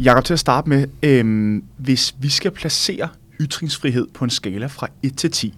[0.00, 3.08] Jakob, til at starte med, øhm, hvis vi skal placere
[3.40, 5.54] ytringsfrihed på en skala fra 1 til 10,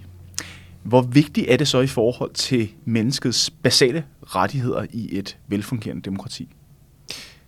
[0.83, 6.49] hvor vigtigt er det så i forhold til menneskets basale rettigheder i et velfungerende demokrati?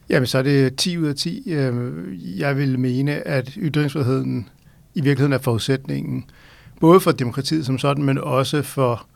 [0.09, 1.53] Jamen, så er det 10 ud af 10.
[1.53, 4.49] Øhm, jeg vil mene, at ytringsfriheden
[4.95, 6.25] i virkeligheden er forudsætningen,
[6.81, 9.07] både for demokratiet som sådan, men også for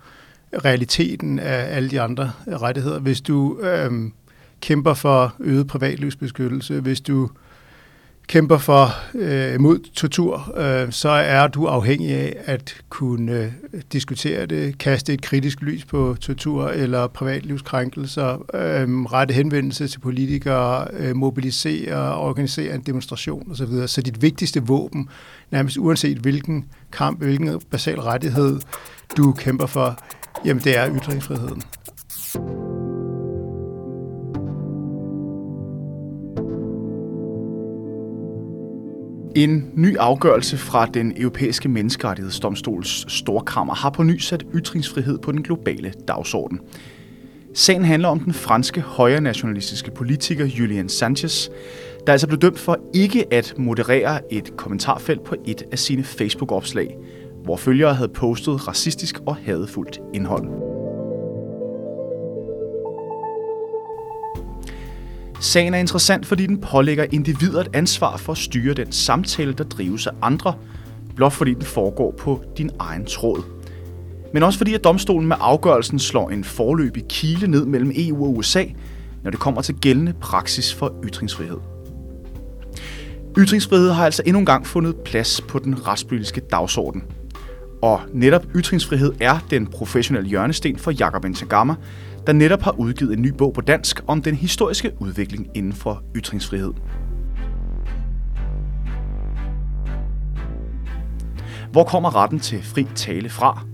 [0.64, 2.98] realiteten af alle de andre rettigheder.
[2.98, 4.12] Hvis du øhm,
[4.60, 7.30] kæmper for øget privatlivsbeskyttelse, hvis du
[8.26, 13.52] kæmper for øh, mod tortur, øh, så er du afhængig af at kunne øh,
[13.92, 20.88] diskutere det, kaste et kritisk lys på tortur eller privatlivskrænkelser, øh, rette henvendelse til politikere,
[20.92, 23.86] øh, mobilisere, organisere en demonstration osv.
[23.86, 25.08] Så dit vigtigste våben,
[25.50, 28.60] nærmest uanset hvilken kamp, hvilken basal rettighed
[29.16, 29.98] du kæmper for,
[30.44, 31.62] jamen det er ytringsfriheden.
[39.36, 45.42] En ny afgørelse fra den europæiske menneskerettighedsdomstols storkammer har på ny sat ytringsfrihed på den
[45.42, 46.60] globale dagsorden.
[47.54, 51.48] Sagen handler om den franske højre nationalistiske politiker Julian Sanchez,
[52.06, 56.96] der altså blev dømt for ikke at moderere et kommentarfelt på et af sine Facebook-opslag,
[57.44, 60.75] hvor følgere havde postet racistisk og hadefuldt indhold.
[65.40, 69.64] Sagen er interessant, fordi den pålægger individer et ansvar for at styre den samtale, der
[69.64, 70.54] drives af andre,
[71.16, 73.42] blot fordi den foregår på din egen tråd.
[74.32, 78.36] Men også fordi, at domstolen med afgørelsen slår en forløbig kile ned mellem EU og
[78.36, 78.64] USA,
[79.22, 81.58] når det kommer til gældende praksis for ytringsfrihed.
[83.38, 87.02] Ytringsfrihed har altså endnu engang fundet plads på den retspolitiske dagsorden.
[87.82, 91.74] Og netop ytringsfrihed er den professionelle hjørnesten for Jakob Ntagama,
[92.26, 96.02] der netop har udgivet en ny bog på dansk om den historiske udvikling inden for
[96.16, 96.72] ytringsfrihed.
[101.72, 103.66] Hvor kommer retten til fri tale fra?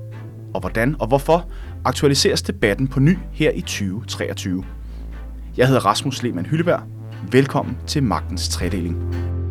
[0.55, 1.51] Og hvordan og hvorfor
[1.85, 4.65] aktualiseres debatten på ny her i 2023?
[5.57, 6.83] Jeg hedder Rasmus Lehmann Hylleberg.
[7.33, 9.42] Velkommen til Magtens Tredeling.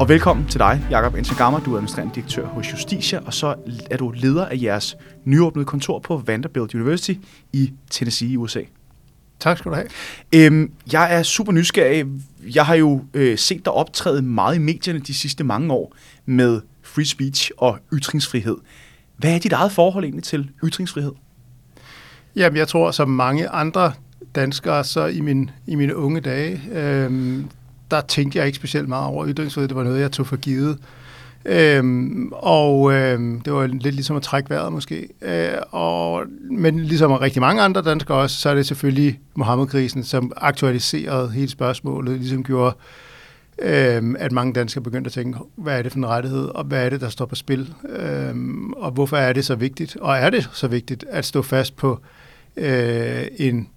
[0.00, 1.58] Og velkommen til dig, Jakob Entagama.
[1.58, 3.54] Du er administrerende direktør hos Justitia, og så
[3.90, 7.12] er du leder af jeres nyåbnede kontor på Vanderbilt University
[7.52, 8.60] i Tennessee i USA.
[9.40, 9.88] Tak skal du have.
[10.34, 12.06] Øhm, jeg er super nysgerrig.
[12.54, 15.96] Jeg har jo øh, set dig optræde meget i medierne de sidste mange år
[16.26, 18.56] med free speech og ytringsfrihed.
[19.16, 21.12] Hvad er dit eget forhold egentlig til ytringsfrihed?
[22.36, 23.92] Jamen, jeg tror, som mange andre
[24.34, 27.42] danskere, så i, min, i mine unge dage, øh,
[27.90, 29.68] der tænkte jeg ikke specielt meget over ytringsfrihed.
[29.68, 30.78] Det var noget, jeg tog for givet.
[31.44, 35.08] Øhm, og øhm, det var lidt ligesom at trække vejret måske.
[35.22, 40.32] Øh, og, men ligesom rigtig mange andre danskere også, så er det selvfølgelig Mohammed-krisen, som
[40.36, 42.76] aktualiserede hele spørgsmålet, ligesom gjorde,
[43.62, 46.84] øhm, at mange danskere begyndte at tænke, hvad er det for en rettighed, og hvad
[46.84, 50.30] er det, der står på spil, øhm, og hvorfor er det så vigtigt, og er
[50.30, 52.00] det så vigtigt at stå fast på
[52.56, 53.68] øh, en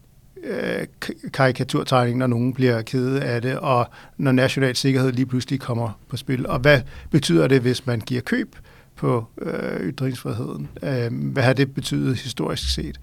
[0.43, 0.87] øh,
[1.33, 3.87] karikaturtegning, når nogen bliver kede af det, og
[4.17, 6.47] når national sikkerhed lige pludselig kommer på spil.
[6.47, 6.81] Og hvad
[7.11, 8.55] betyder det, hvis man giver køb
[8.95, 10.69] på øh, ytringsfriheden?
[10.83, 12.99] Øh, hvad har det betydet historisk set?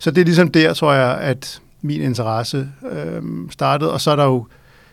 [0.00, 4.16] Så det er ligesom der, tror jeg, at min interesse øh, startede, og så er
[4.16, 4.46] der jo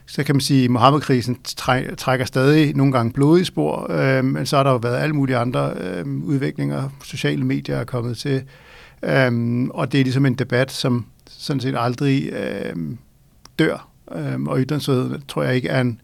[0.10, 1.38] så kan man sige, at Mohammed-krisen
[1.98, 5.38] trækker stadig nogle gange blodige spor, øh, men så har der jo været alle mulige
[5.38, 6.90] andre øh, udviklinger.
[7.04, 8.44] Sociale medier er kommet til,
[9.04, 11.06] øh, og det er ligesom en debat, som
[11.38, 12.76] sådan set aldrig øh,
[13.60, 13.90] dør.
[14.16, 16.02] Øh, og ytringsfrihed tror jeg ikke er en,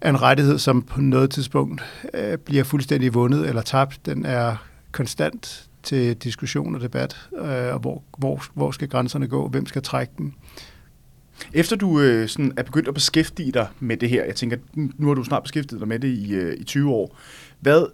[0.00, 1.82] er en rettighed, som på noget tidspunkt
[2.14, 4.06] øh, bliver fuldstændig vundet eller tabt.
[4.06, 4.56] Den er
[4.92, 9.82] konstant til diskussion og debat, øh, og hvor, hvor, hvor skal grænserne gå, hvem skal
[9.82, 10.32] trække dem.
[11.52, 15.06] Efter du øh, sådan er begyndt at beskæftige dig med det her, jeg tænker, nu
[15.06, 17.16] har du snart beskæftiget dig med det i, øh, i 20 år,
[17.60, 17.86] hvad,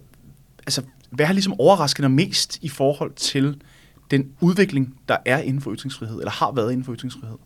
[0.66, 3.60] altså, hvad har ligesom overrasket dig mest i forhold til
[4.10, 7.36] den udvikling, der er inden for ytringsfrihed, eller har været inden for ytringsfrihed?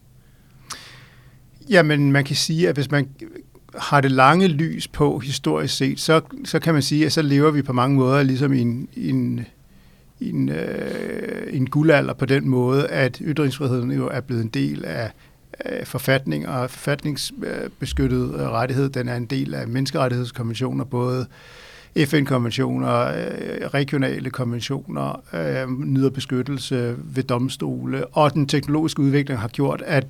[1.71, 3.09] Jamen, man kan sige, at hvis man
[3.75, 7.51] har det lange lys på historisk set, så, så kan man sige, at så lever
[7.51, 9.47] vi på mange måder ligesom i en, i en,
[10.21, 14.85] i en, øh, en guldalder på den måde, at ytringsfriheden jo er blevet en del
[14.85, 15.13] af,
[15.85, 18.89] forfatning og forfatningsbeskyttet rettighed.
[18.89, 21.27] Den er en del af menneskerettighedskonventioner, både
[21.97, 29.83] FN-konventioner, øh, regionale konventioner, øh, nyder beskyttelse ved domstole, og den teknologiske udvikling har gjort,
[29.87, 30.07] at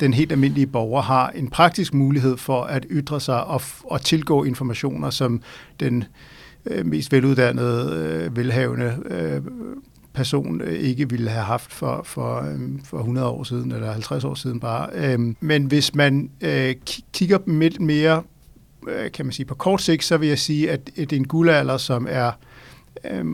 [0.00, 4.44] den helt almindelige borger har en praktisk mulighed for at ytre sig og, og tilgå
[4.44, 5.42] informationer, som
[5.80, 6.04] den
[6.66, 9.40] øh, mest veluddannede, øh, velhavende øh,
[10.14, 14.24] person øh, ikke ville have haft for, for, øh, for 100 år siden, eller 50
[14.24, 14.88] år siden bare.
[14.94, 16.74] Øh, men hvis man øh,
[17.12, 18.22] kigger lidt mere,
[18.88, 21.28] Øh, kan man sige, på kort sigt, så vil jeg sige, at det er en
[21.28, 22.32] guldalder, som er
[23.10, 23.26] øh,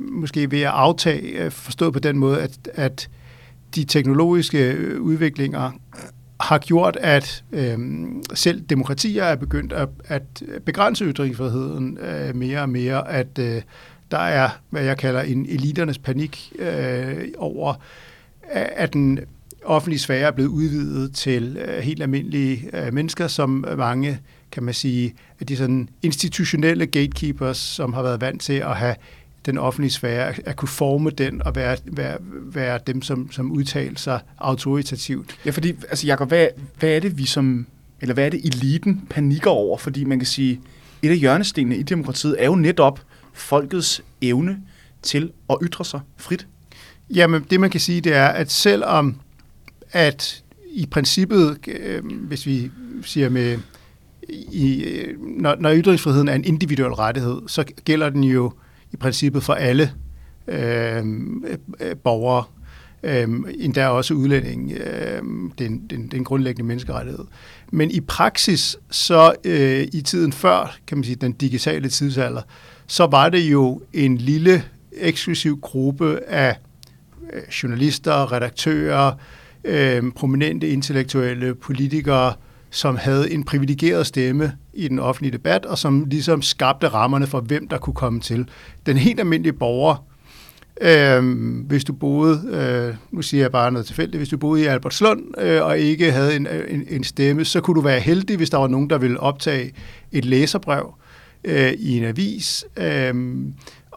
[0.00, 3.08] måske ved at aftage, øh, forstået på den måde, at, at
[3.74, 5.70] de teknologiske øh, udviklinger
[6.40, 7.78] har gjort, at øh,
[8.34, 13.62] selv demokratier er begyndt at, at begrænse ytringsfriheden øh, mere og mere, at øh,
[14.10, 17.74] der er, hvad jeg kalder en eliternes panik øh, over,
[18.52, 19.18] at den
[19.64, 24.18] offentlige sfære er blevet udvidet til øh, helt almindelige øh, mennesker, som mange,
[24.52, 28.94] kan man sige, at de sådan institutionelle gatekeepers, som har været vant til at have
[29.46, 33.98] den offentlige sfære, at kunne forme den og være, være, være dem, som, som udtaler
[33.98, 35.38] sig autoritativt.
[35.46, 36.48] Ja, fordi, altså Jacob, hvad,
[36.78, 37.66] hvad er det, vi som,
[38.00, 39.78] eller hvad er det, eliten panikker over?
[39.78, 40.60] Fordi man kan sige,
[41.02, 43.00] et af hjørnestenene i demokratiet er jo netop
[43.32, 44.58] folkets evne
[45.02, 46.46] til at ytre sig frit.
[47.14, 49.20] Jamen, det man kan sige, det er, at selvom
[49.92, 50.42] at
[50.72, 52.70] i princippet, øh, hvis vi
[53.02, 53.58] siger med,
[54.52, 58.52] i, øh, når, når ytringsfriheden er en individuel rettighed, så gælder den jo
[58.92, 59.92] i princippet for alle
[60.48, 61.44] øhm,
[61.80, 62.44] øh, borgere,
[63.02, 63.28] øh,
[63.58, 64.72] endda også udlænding.
[64.72, 65.22] Øh,
[65.58, 67.24] det, er en, det, er en, det er en grundlæggende menneskerettighed.
[67.72, 72.42] Men i praksis, så øh, i tiden før, kan man sige, den digitale tidsalder,
[72.86, 76.56] så var det jo en lille eksklusiv gruppe af
[77.32, 79.12] øh, journalister, redaktører,
[79.64, 82.32] øh, prominente intellektuelle politikere,
[82.70, 87.40] som havde en privilegeret stemme i den offentlige debat, og som ligesom skabte rammerne for,
[87.40, 88.48] hvem der kunne komme til.
[88.86, 90.04] Den helt almindelige borger,
[90.80, 91.22] øh,
[91.66, 95.24] hvis du boede, øh, nu siger jeg bare noget tilfældigt, hvis du boede i Albertslund
[95.38, 98.50] øh, og ikke havde en, øh, en, en stemme, så kunne du være heldig, hvis
[98.50, 99.72] der var nogen, der ville optage
[100.12, 100.94] et læserbrev
[101.44, 102.64] øh, i en avis.
[102.76, 103.14] Øh,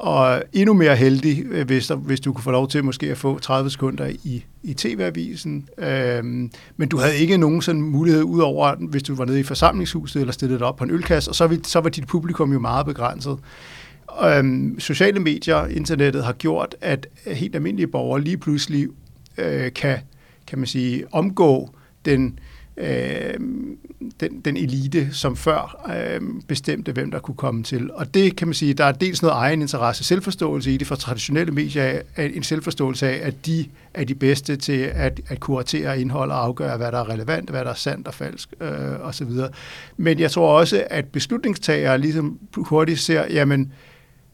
[0.02, 3.18] og endnu mere heldig, øh, hvis, der, hvis du kunne få lov til måske at
[3.18, 5.70] få 30 sekunder i, i TV-avisen.
[5.78, 10.20] Øhm, men du havde ikke nogen sådan mulighed udover, hvis du var nede i forsamlingshuset
[10.20, 12.86] eller stillet op på en ølkasse, og så, vi, så var dit publikum jo meget
[12.86, 13.38] begrænset.
[14.24, 18.88] Øhm, sociale medier, internettet har gjort, at helt almindelige borgere lige pludselig
[19.38, 19.98] øh, kan,
[20.48, 21.70] kan man sige, omgå
[22.06, 23.34] den øh, øh,
[24.20, 27.92] den, den elite, som før øh, bestemte, hvem der kunne komme til.
[27.94, 30.96] Og det kan man sige, der er dels noget egen interesse, selvforståelse i det fra
[30.96, 36.32] traditionelle medier, en selvforståelse af, at de er de bedste til at, at kuratere indhold
[36.32, 39.30] og afgøre, hvad der er relevant, hvad der er sandt og falsk øh, osv.
[39.98, 43.74] Men jeg tror også, at beslutningstagere ligesom hurtigt ser, jamen,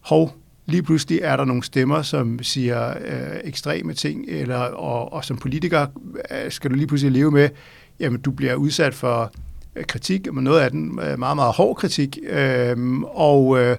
[0.01, 0.35] hov,
[0.65, 5.37] lige pludselig er der nogle stemmer, som siger øh, ekstreme ting, eller, og, og som
[5.37, 5.87] politiker
[6.31, 7.49] øh, skal du lige pludselig leve med,
[7.99, 9.31] jamen du bliver udsat for
[9.75, 13.77] øh, kritik, men noget af den øh, meget, meget hård kritik, øh, og, øh,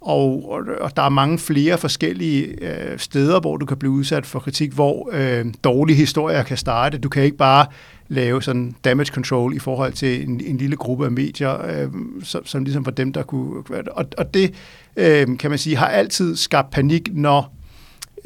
[0.00, 0.50] og,
[0.80, 4.72] og der er mange flere forskellige øh, steder, hvor du kan blive udsat for kritik,
[4.72, 6.98] hvor øh, dårlige historier kan starte.
[6.98, 7.66] Du kan ikke bare
[8.08, 11.88] lave sådan damage control i forhold til en, en lille gruppe af medier, øh,
[12.22, 13.62] som, som ligesom var dem, der kunne...
[13.92, 14.54] Og, og det,
[14.96, 17.54] øh, kan man sige, har altid skabt panik, når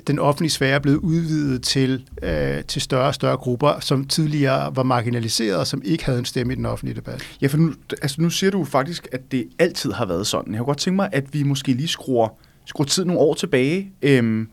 [0.06, 4.76] den offentlige sfære er blevet udvidet til, øh, til større og større grupper, som tidligere
[4.76, 7.22] var marginaliseret og som ikke havde en stemme i den offentlige debat.
[7.42, 7.72] Ja, for nu,
[8.02, 10.52] altså nu siger du faktisk, at det altid har været sådan.
[10.52, 12.28] Jeg kunne godt tænke mig, at vi måske lige skruer,
[12.64, 13.92] skruer tid nogle år tilbage.
[14.02, 14.48] Øhm,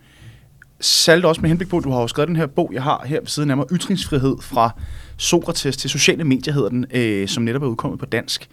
[0.82, 3.04] særligt også med henblik på, at du har jo skrevet den her bog, jeg har
[3.06, 4.80] her ved siden af mig, Ytringsfrihed fra
[5.18, 8.50] Sokrates til sociale medier hedder den, øh, som netop er udkommet på dansk.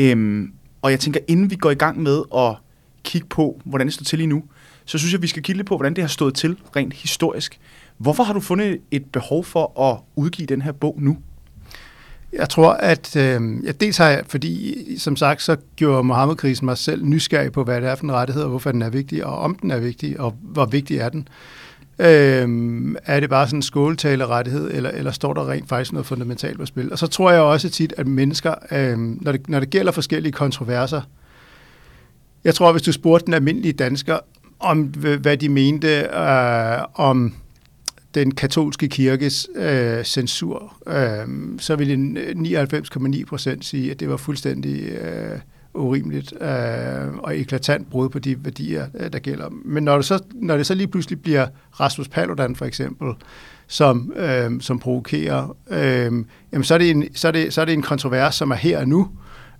[0.00, 2.56] Øhm, og jeg tænker, inden vi går i gang med at
[3.02, 4.42] kigge på, hvordan det står til lige nu,
[4.88, 7.58] så synes jeg, vi skal kigge lidt på, hvordan det har stået til rent historisk.
[7.98, 11.16] Hvorfor har du fundet et behov for at udgive den her bog nu?
[12.32, 16.78] Jeg tror, at øh, ja, dels har jeg, fordi som sagt, så gjorde Mohammed-krisen mig
[16.78, 19.38] selv nysgerrig på, hvad det er for en rettighed, og hvorfor den er vigtig, og
[19.38, 21.28] om den er vigtig, og hvor vigtig er den.
[21.98, 26.58] Øh, er det bare sådan en skåletalerettighed, eller, eller står der rent faktisk noget fundamentalt
[26.58, 26.92] på spil?
[26.92, 30.32] Og så tror jeg også tit, at mennesker, øh, når, det, når det gælder forskellige
[30.32, 31.02] kontroverser,
[32.44, 34.18] jeg tror, hvis du spurgte den almindelige dansker,
[34.60, 34.82] om,
[35.20, 37.34] hvad de mente øh, om
[38.14, 44.16] den katolske kirkes øh, censur, øh, så ville øh, 99,9 procent sige, at det var
[44.16, 45.38] fuldstændig øh,
[45.74, 49.48] urimeligt øh, og eklatant brud på de værdier, øh, der gælder.
[49.64, 51.46] Men når det, så, når det så lige pludselig bliver
[51.80, 53.12] Rasmus Paludan for eksempel,
[53.66, 56.12] som, øh, som provokerer, øh,
[56.52, 58.54] jamen så, er det en, så, er det, så er det en kontrovers, som er
[58.54, 59.08] her og nu,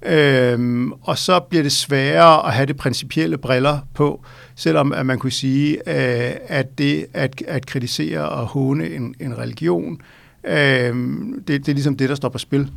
[0.02, 4.25] Øhm, og så bliver det sværere at have det principielle briller på,
[4.55, 9.38] selvom at man kunne sige, øh, at det at, at kritisere og håne en, en
[9.38, 10.00] religion,
[10.45, 12.71] øh, det, det er ligesom det, der står på spil.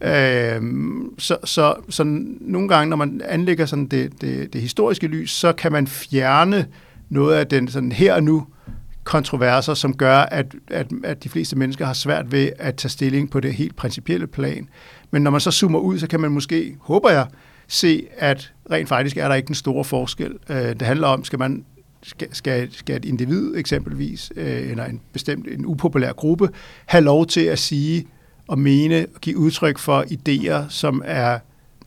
[0.00, 0.62] Øh,
[1.18, 2.02] så, så, så
[2.40, 6.66] nogle gange, når man anlægger sådan det, det, det historiske lys, så kan man fjerne
[7.08, 8.46] noget af den sådan her og nu
[9.04, 13.30] kontroverser, som gør, at, at, at de fleste mennesker har svært ved at tage stilling
[13.30, 14.68] på det helt principielle plan.
[15.10, 17.26] Men når man så zoomer ud, så kan man måske, håber jeg,
[17.68, 20.32] se, at rent faktisk er der ikke den store forskel.
[20.48, 21.64] Øh, det handler om, skal man
[22.02, 26.48] skal, skal, skal et individ eksempelvis, øh, eller en bestemt en upopulær gruppe,
[26.86, 28.06] have lov til at sige
[28.48, 31.38] og mene og give udtryk for idéer, som er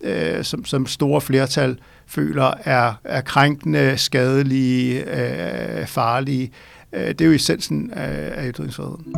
[0.01, 6.51] øh, som, som store flertal føler er, er krænkende, skadelige, øh, farlige.
[6.93, 9.15] Øh, det er jo essensen af, af ytringsfriheden.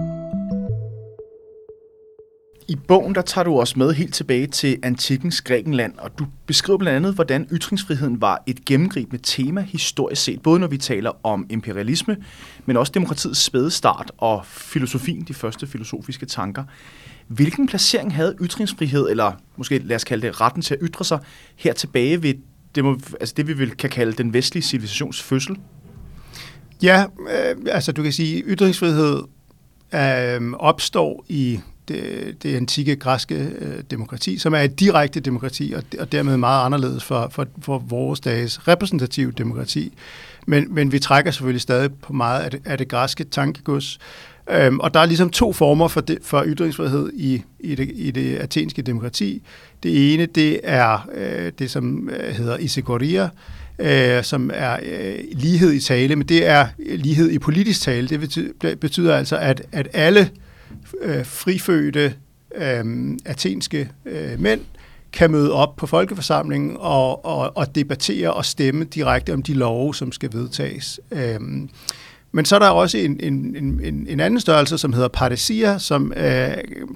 [2.70, 6.78] I bogen der tager du os med helt tilbage til antikkens Grækenland, og du beskriver
[6.78, 11.46] blandt andet, hvordan ytringsfriheden var et gennemgribende tema historisk set, både når vi taler om
[11.50, 12.18] imperialisme,
[12.66, 16.64] men også demokratiets spæde start og filosofien, de første filosofiske tanker.
[17.28, 21.20] Hvilken placering havde ytringsfrihed, eller måske lad os kalde det retten til at ytre sig,
[21.56, 22.34] her tilbage ved
[22.76, 25.58] det, må, altså det vi vil kan kalde den vestlige civilisations fødsel?
[26.84, 29.22] Ja, øh, altså du kan sige, ytringsfrihed
[29.94, 35.84] øh, opstår i det, det antikke græske øh, demokrati, som er et direkte demokrati, og,
[36.00, 39.94] og dermed meget anderledes for, for, for vores dages repræsentative demokrati.
[40.46, 44.00] Men, men vi trækker selvfølgelig stadig på meget af det, af det græske tankegods.
[44.52, 48.12] Øhm, og der er ligesom to former for, det, for ytringsfrihed i, i, det, i
[48.12, 49.42] det athenske demokrati.
[49.84, 53.30] Det ene, det er øh, det, som øh, hedder isegoria,
[53.80, 58.08] øh, som er øh, lighed i tale, men det er lighed i politisk tale.
[58.08, 60.30] Det betyder, betyder altså, at, at alle
[61.02, 62.14] øh, frifødte
[62.56, 62.86] øh,
[63.26, 64.62] athenske øh, mænd
[65.14, 69.96] kan møde op på folkeforsamlingen og, og, og debattere og stemme direkte om de love,
[69.96, 71.00] som skal vedtages.
[71.12, 71.40] Øh,
[72.32, 76.14] men så er der også en, en, en, en anden størrelse, som hedder partesia, som
[76.18, 76.52] øh,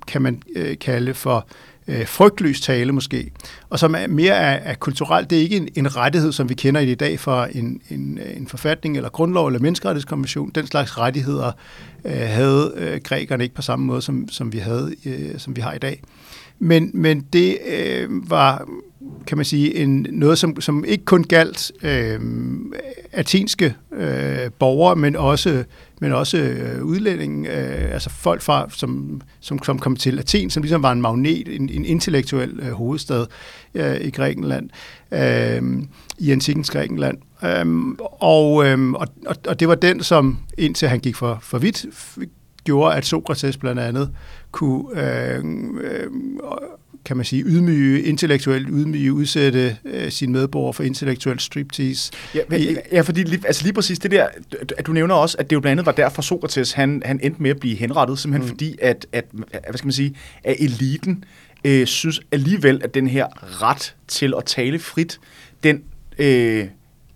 [0.08, 1.48] kan man øh, kalde for
[1.88, 3.32] øh, frygtløs tale måske,
[3.70, 5.30] og som er mere er, er kulturelt.
[5.30, 8.38] Det er ikke en, en rettighed, som vi kender i dag fra en, en, øh,
[8.38, 10.52] en forfatning eller grundlov eller menneskerettighedskonvention.
[10.56, 11.52] Den slags rettigheder
[12.06, 15.62] øh, havde øh, grækerne ikke på samme måde, som, som vi havde, øh, som vi
[15.62, 16.02] har i dag.
[16.60, 18.68] Men, men det øh, var
[19.28, 22.20] kan man sige, en, noget, som, som ikke kun galt øh,
[23.12, 25.64] atenske øh, borgere, men også,
[26.04, 30.64] men også øh, udlændinge, øh, altså folk fra, som, som, som kom til Athen, som
[30.64, 33.26] ligesom var en magnet, en, en intellektuel øh, hovedstad
[33.74, 34.70] øh, i Grækenland,
[35.12, 35.84] øh,
[36.18, 37.18] i antikens Grækenland.
[37.44, 39.08] Øh, og, øh, og,
[39.48, 41.86] og det var den, som indtil han gik for, for vidt,
[42.64, 44.10] gjorde, at Sokrates blandt andet
[44.52, 45.44] kunne øh,
[45.82, 46.08] øh,
[47.06, 52.12] kan man sige, ydmyge, intellektuelt ydmyge, udsætte øh, sine medborgere for intellektuel striptease.
[52.36, 54.28] Ja, men, ja fordi lige, altså lige præcis det der,
[54.78, 57.42] at du nævner også, at det jo blandt andet var derfor Sokrates, han, han endte
[57.42, 58.50] med at blive henrettet, simpelthen mm.
[58.50, 61.24] fordi, at, at, hvad skal man sige, at eliten
[61.66, 63.28] øh, synes alligevel, at den her
[63.62, 65.20] ret til at tale frit,
[65.64, 65.84] den,
[66.20, 66.66] øh,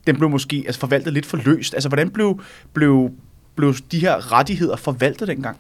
[0.08, 1.74] den blev måske altså forvaltet lidt for løst.
[1.74, 2.42] Altså, hvordan blev,
[2.74, 3.12] blev,
[3.56, 5.58] blev de her rettigheder forvaltet dengang?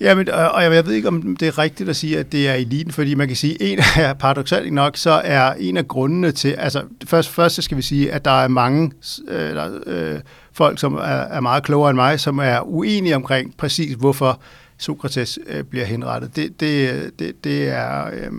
[0.00, 2.54] Ja, men, og jeg ved ikke, om det er rigtigt at sige, at det er
[2.54, 6.48] eliten, fordi man kan sige, en af paradoxalt nok, så er en af grundene til,
[6.48, 8.92] altså først, først så skal vi sige, at der er mange
[9.28, 10.20] øh, der, øh,
[10.52, 14.40] folk, som er, er meget klogere end mig, som er uenige omkring præcis, hvorfor
[14.78, 16.36] Sokrates øh, bliver henrettet.
[16.36, 18.06] Det, det, det, det er...
[18.06, 18.32] Øh,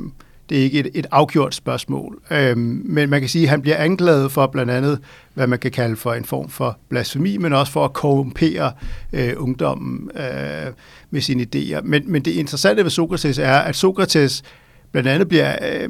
[0.49, 2.21] det er ikke et, et afgjort spørgsmål.
[2.31, 4.99] Øhm, men man kan sige, at han bliver anklaget for blandt andet,
[5.33, 8.71] hvad man kan kalde for en form for blasfemi, men også for at korrumpere
[9.13, 10.71] øh, ungdommen øh,
[11.09, 11.81] med sine idéer.
[11.83, 14.43] Men, men det interessante ved Sokrates er, at Sokrates
[14.91, 15.89] blandt andet bliver, øh,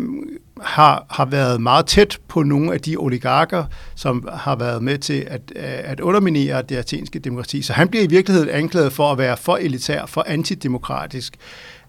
[0.61, 3.63] har, har været meget tæt på nogle af de oligarker,
[3.95, 7.61] som har været med til at, øh, at underminere det athenske demokrati.
[7.61, 11.33] Så han bliver i virkeligheden anklaget for at være for elitær, for antidemokratisk.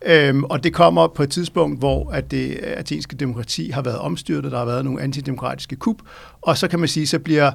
[0.07, 4.52] Øhm, og det kommer på et tidspunkt, hvor at det athenske demokrati har været omstyrtet,
[4.52, 5.97] der har været nogle antidemokratiske kup,
[6.40, 7.52] og så kan man sige, så bliver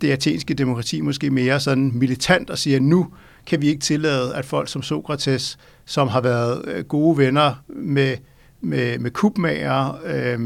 [0.00, 3.06] det athenske demokrati måske mere sådan militant og siger, nu
[3.46, 8.16] kan vi ikke tillade, at folk som Sokrates, som har været øh, gode venner med
[8.60, 10.40] med, med kubmager, øh,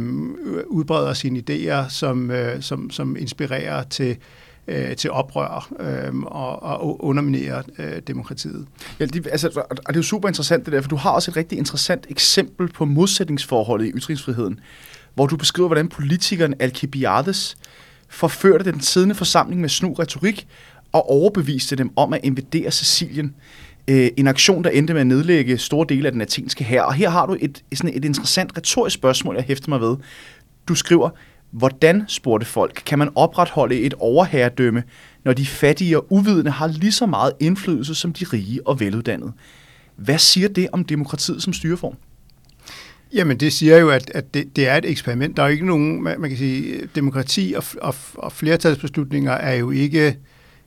[0.67, 4.17] udbreder sine idéer, som, øh, som, som inspirerer til,
[4.69, 8.67] øh, til oprør øh, og, og underminere øh, demokratiet.
[9.01, 11.31] Ja, det, altså, og det er jo super interessant det der, for du har også
[11.31, 14.61] et rigtig interessant eksempel på modsætningsforholdet i ytringsfriheden,
[15.15, 17.57] hvor du beskriver, hvordan politikeren Alcibiades
[18.09, 20.47] forførte den siddende forsamling med snu retorik
[20.93, 23.35] og overbeviste dem om at invadere Sicilien.
[23.89, 26.83] Øh, en aktion, der endte med at nedlægge store dele af den athenske hær.
[26.83, 29.97] Og her har du et, sådan et interessant retorisk spørgsmål, jeg hæfter mig ved.
[30.69, 31.11] Du skriver,
[31.53, 34.83] hvordan, spurgte folk, kan man opretholde et overherredømme,
[35.25, 39.33] når de fattige og uvidende har lige så meget indflydelse som de rige og veluddannede?
[39.97, 41.97] Hvad siger det om demokratiet som styreform?
[43.15, 45.37] Jamen, det siger jo, at, at det, det er et eksperiment.
[45.37, 49.55] Der er jo ikke nogen, man, man kan sige, demokrati og, og, og flertalsbeslutninger er
[49.55, 50.17] jo ikke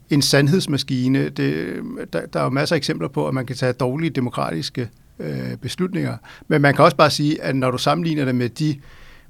[0.09, 1.29] en sandhedsmaskine.
[1.29, 1.75] Det,
[2.13, 4.89] der, der er jo masser af eksempler på, at man kan tage dårlige demokratiske
[5.19, 6.17] øh, beslutninger.
[6.47, 8.75] Men man kan også bare sige, at når du sammenligner det med de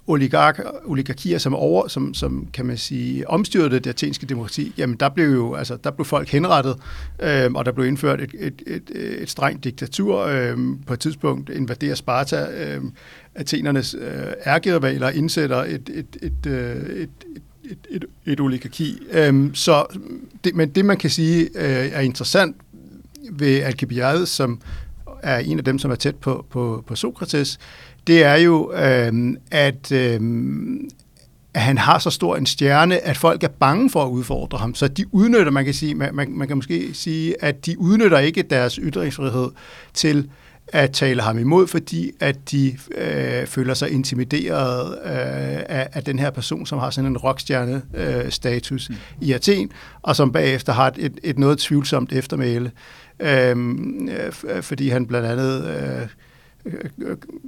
[0.08, 5.10] oligark, oligarkier, som, over, som, som kan man sige, omstyrede det athenske demokrati, jamen der
[5.10, 6.76] blev jo, altså der blev folk henrettet,
[7.24, 10.20] øh, og der blev indført et, et, et, et strengt diktatur.
[10.20, 10.58] Øh,
[10.88, 12.84] på et tidspunkt invaderer Sparta øh,
[13.36, 19.00] Athenernes øh, ærgerivaler, indsætter et, et, et, øh, et, et, et, et, et oligarki.
[19.12, 19.86] Øh, så
[20.44, 22.56] det, men det, man kan sige øh, er interessant
[23.32, 24.62] ved Alcibiades, som
[25.24, 27.60] er en af dem, som er tæt på, på, på Sokrates,
[28.08, 30.20] det er jo, øh, at, øh,
[31.54, 34.76] at han har så stor en stjerne, at folk er bange for at udfordre ham.
[34.76, 38.20] Så de udnytter, man kan sige, man, man, man kan måske sige, at de udnytter
[38.20, 39.50] ikke deres ytringsfrihed
[39.94, 40.30] til
[40.68, 46.20] at tale ham imod, fordi at de øh, føler sig intimideret øh, af, af den
[46.20, 49.26] her person, som har sådan en rockstjerne-status øh, mm.
[49.28, 49.72] i Athen,
[50.02, 52.72] og som bagefter har et, et, et noget tvivlsomt eftermæle,
[53.20, 53.58] øh,
[54.50, 55.66] øh, fordi han blandt andet...
[55.66, 56.08] Øh,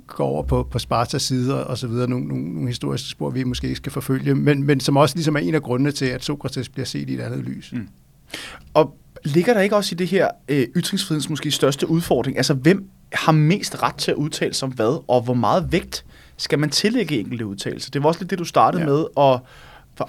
[0.07, 3.43] går over på, på Spartas side og så videre, nogle, nogle, nogle historiske spor, vi
[3.43, 6.23] måske ikke skal forfølge, men, men som også ligesom er en af grundene til, at
[6.23, 7.73] Sokrates bliver set i et andet lys.
[7.73, 7.87] Mm.
[8.73, 12.37] Og ligger der ikke også i det her øh, ytringsfrihedens måske største udfordring?
[12.37, 16.05] Altså, hvem har mest ret til at udtale sig om hvad, og hvor meget vægt
[16.37, 17.91] skal man tillægge enkelte udtalelser?
[17.91, 18.89] Det var også lidt det, du startede ja.
[18.89, 19.39] med at,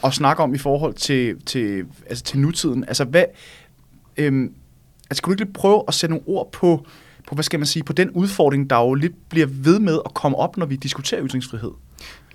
[0.05, 2.85] at snakke om i forhold til, til, altså til nutiden.
[2.85, 3.25] Altså, hvad,
[4.17, 4.53] øhm,
[5.11, 6.87] altså, kan du ikke lige prøve at sætte nogle ord på,
[7.29, 10.15] på, hvad skal man sige, på den udfordring, der jo lidt bliver ved med at
[10.15, 11.71] komme op, når vi diskuterer ytringsfrihed?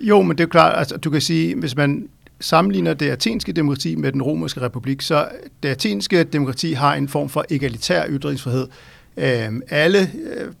[0.00, 2.08] Jo, men det er klart, altså, du kan sige, hvis man
[2.40, 5.28] sammenligner det athenske demokrati med den romerske republik, så
[5.62, 8.66] det athenske demokrati har en form for egalitær ytringsfrihed.
[9.16, 10.52] Øh, alle øh,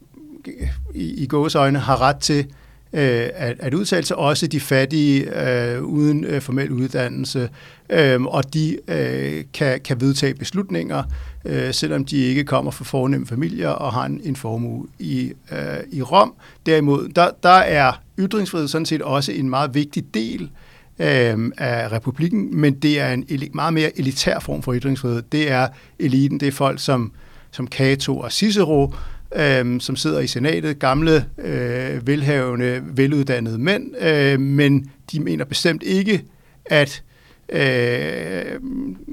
[0.94, 2.46] i, i gåsøjne har ret til
[2.94, 7.48] øh, at, at udtale sig, også de fattige øh, uden øh, formel uddannelse,
[7.90, 11.02] øh, og de øh, kan, kan vedtage beslutninger,
[11.44, 15.58] øh, selvom de ikke kommer fra fornemme familier og har en, en formue i, øh,
[15.92, 16.34] i Rom.
[16.66, 20.50] Derimod, der, der er ytringsfrihed sådan set også en meget vigtig del
[20.98, 25.22] øh, af republikken, men det er en meget mere elitær form for ytringsfrihed.
[25.32, 27.12] Det er eliten, det er folk som,
[27.50, 28.94] som Cato og Cicero,
[29.36, 35.82] øh, som sidder i senatet, gamle, øh, velhavende, veluddannede mænd, øh, men de mener bestemt
[35.82, 36.24] ikke,
[36.66, 37.02] at
[37.48, 38.60] øh,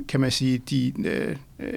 [0.08, 1.36] kan man sige, de øh,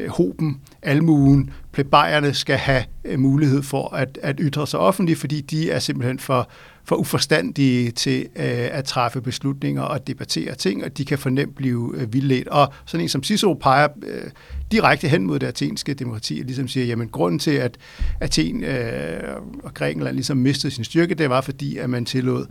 [0.09, 5.71] hoben, almuen, plebejerne skal have øh, mulighed for at, at ytre sig offentligt, fordi de
[5.71, 6.51] er simpelthen for,
[6.85, 11.95] for uforstandige til øh, at træffe beslutninger og debattere ting, og de kan fornemt blive
[11.97, 12.49] øh, vildledt.
[12.49, 14.31] Og sådan en som Cicero peger øh,
[14.73, 17.77] direkte hen mod det athenske demokrati, og ligesom siger, jamen grunden til, at
[18.21, 22.47] Athen øh, og Grækenland ligesom mistede sin styrke, det var fordi, at man tillod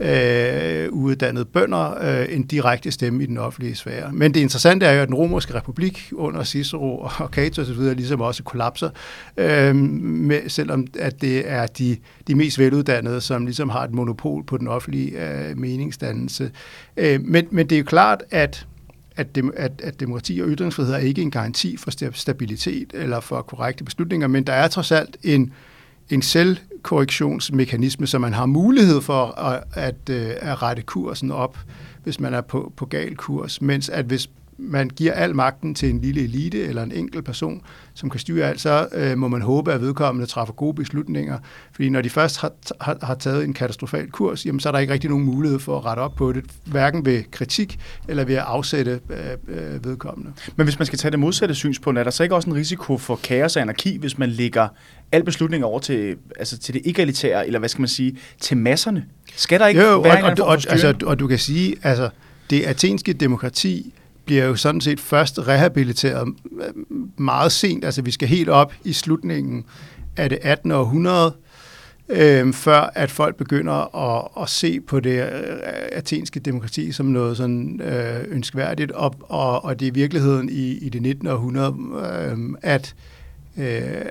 [0.00, 4.12] øh, uddannede bønder øh, en direkte stemme i den offentlige sfære.
[4.12, 7.80] Men det interessante er jo, at den romerske republik under Cicero og Cato osv.
[7.80, 8.90] ligesom også kollapser,
[9.36, 14.44] øh, med, selvom at det er de, de mest veluddannede, som ligesom har et monopol
[14.44, 16.50] på den offentlige øh, meningsdannelse.
[16.96, 18.66] Øh, men, men det er jo klart, at
[19.18, 23.42] at, dem, at, at demokrati og ytringsfrihed er ikke en garanti for stabilitet eller for
[23.42, 25.52] korrekte beslutninger, men der er trods alt en,
[26.10, 31.58] en selvkorrektionsmekanisme, så man har mulighed for at, at, øh, at rette kursen op,
[32.04, 35.90] hvis man er på, på gal kurs, mens at hvis man giver al magten til
[35.90, 37.62] en lille elite eller en enkelt person,
[37.98, 41.38] som kan styre alt, så øh, må man håbe, at vedkommende træffer gode beslutninger.
[41.72, 44.78] Fordi når de først har, har, har taget en katastrofal kurs, jamen, så er der
[44.78, 48.34] ikke rigtig nogen mulighed for at rette op på det, hverken ved kritik eller ved
[48.34, 50.32] at afsætte øh, øh, vedkommende.
[50.56, 52.98] Men hvis man skal tage det modsatte synspunkt, er der så ikke også en risiko
[52.98, 54.68] for kaos og anarki, hvis man lægger
[55.12, 59.04] al beslutning over til, altså til det egalitære, eller hvad skal man sige, til masserne?
[59.36, 62.10] Skal der ikke jo, være og, en og, og, altså, og du kan sige, altså
[62.50, 63.94] det athenske demokrati
[64.28, 66.28] bliver jo sådan set først rehabiliteret
[66.60, 66.84] øh,
[67.16, 67.84] meget sent.
[67.84, 69.64] Altså vi skal helt op i slutningen
[70.16, 70.70] af det 18.
[70.70, 71.34] århundrede,
[72.08, 75.58] øh, før at folk begynder at, at se på det øh,
[75.92, 80.72] athenske demokrati som noget sådan øh, ønskværdigt, og, og, og det er i virkeligheden i,
[80.72, 81.26] i det 19.
[81.28, 81.74] århundrede,
[82.12, 82.94] øh, at,
[83.56, 83.64] øh,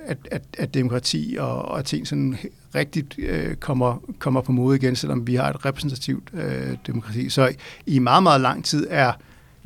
[0.06, 2.38] at, at, at demokrati og, og Athen sådan
[2.76, 7.30] rigtigt øh, kommer, kommer på mode igen, selvom vi har et repræsentativt øh, demokrati.
[7.30, 7.54] Så
[7.86, 9.12] i meget, meget lang tid er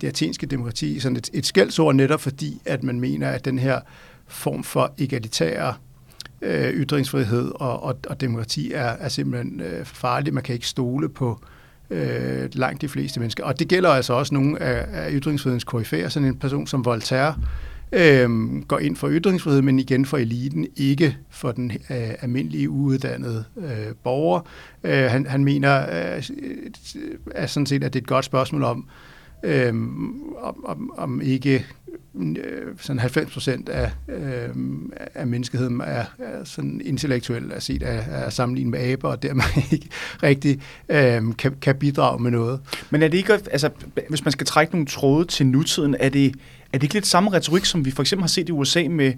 [0.01, 3.79] det athenske demokrati sådan et, et skældsord netop fordi, at man mener, at den her
[4.27, 5.73] form for egalitære
[6.41, 10.33] øh, ytringsfrihed og, og, og demokrati er, er simpelthen øh, farlig.
[10.33, 11.39] Man kan ikke stole på
[11.89, 13.43] øh, langt de fleste mennesker.
[13.43, 17.35] Og det gælder altså også nogle af, af ytringsfrihedens koryfærer, sådan en person som Voltaire,
[17.91, 18.29] øh,
[18.67, 23.95] går ind for ytringsfrihed, men igen for eliten, ikke for den øh, almindelige uuddannede øh,
[24.03, 24.41] borger.
[24.83, 26.71] Øh, han, han mener øh, øh
[27.35, 29.10] er sådan set, at det er et godt spørgsmål om, øh,
[29.43, 31.65] Øhm, om, om, om ikke
[32.15, 34.49] øh, sådan 90 procent af, øh,
[35.15, 39.43] af menneskeheden er, er sådan intellektuelt at set er, er sammenlignet med aber, og dermed
[39.71, 39.89] ikke
[40.23, 42.59] rigtig øh, kan, kan bidrage med noget.
[42.89, 43.69] Men er det ikke, altså,
[44.09, 46.35] hvis man skal trække nogle tråde til nutiden, er det,
[46.73, 49.13] er det ikke lidt samme retorik, som vi for eksempel har set i USA med,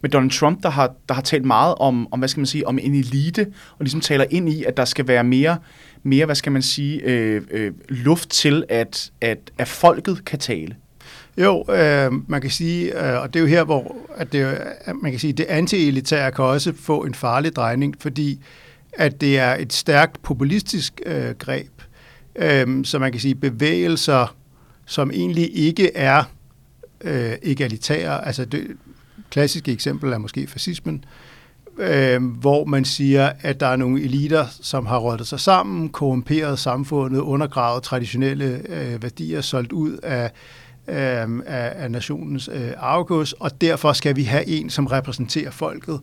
[0.00, 2.66] med Donald Trump, der har, der har talt meget om, om, hvad skal man sige,
[2.66, 5.58] om en elite, og ligesom taler ind i, at der skal være mere,
[6.06, 10.76] mere hvad skal man sige, øh, øh, luft til, at, at, at folket kan tale?
[11.38, 14.44] Jo, øh, man kan sige, øh, og det er jo her, hvor at det,
[14.80, 18.40] at man kan sige, det anti-elitære kan også få en farlig drejning, fordi
[18.92, 21.82] at det er et stærkt populistisk øh, greb,
[22.36, 24.36] øh, så man kan sige bevægelser,
[24.86, 26.24] som egentlig ikke er
[27.00, 28.26] øh, egalitære.
[28.26, 28.66] Altså det
[29.30, 31.25] klassiske eksempel er måske fascismen, øh,
[31.78, 36.58] Øh, hvor man siger, at der er nogle eliter, som har rådet sig sammen, korrumperet
[36.58, 40.30] samfundet, undergravet traditionelle øh, værdier, solgt ud af
[40.88, 40.94] øh,
[41.46, 46.00] af, af nationens øh, arvegods, og derfor skal vi have en, som repræsenterer folket.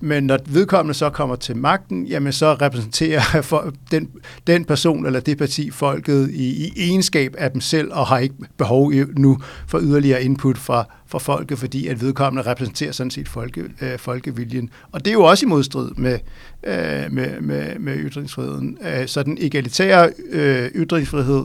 [0.00, 4.10] Men når vedkommende så kommer til magten, jamen så repræsenterer for den,
[4.46, 8.34] den person eller det parti folket i, i egenskab af dem selv, og har ikke
[8.56, 13.64] behov nu for yderligere input fra, fra folket, fordi at vedkommende repræsenterer sådan set folke,
[13.80, 14.70] øh, folkeviljen.
[14.92, 16.18] Og det er jo også i modstrid med,
[16.64, 18.78] øh, med, med, med ytringsfriheden.
[18.82, 21.44] Øh, så den egalitære øh, ytringsfrihed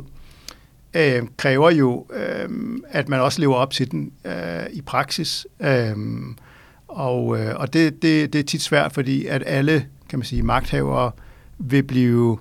[0.94, 2.50] øh, kræver jo, øh,
[2.90, 4.34] at man også lever op til den øh,
[4.74, 5.48] i praksis.
[5.60, 5.96] Øh,
[6.90, 10.44] og øh, og det, det, det er tit svært, fordi at alle kan man sige,
[10.44, 11.12] magthavere
[11.58, 12.38] vil blive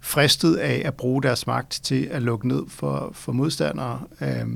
[0.00, 4.00] fristet af at bruge deres magt til at lukke ned for, for modstandere.
[4.20, 4.46] Øh,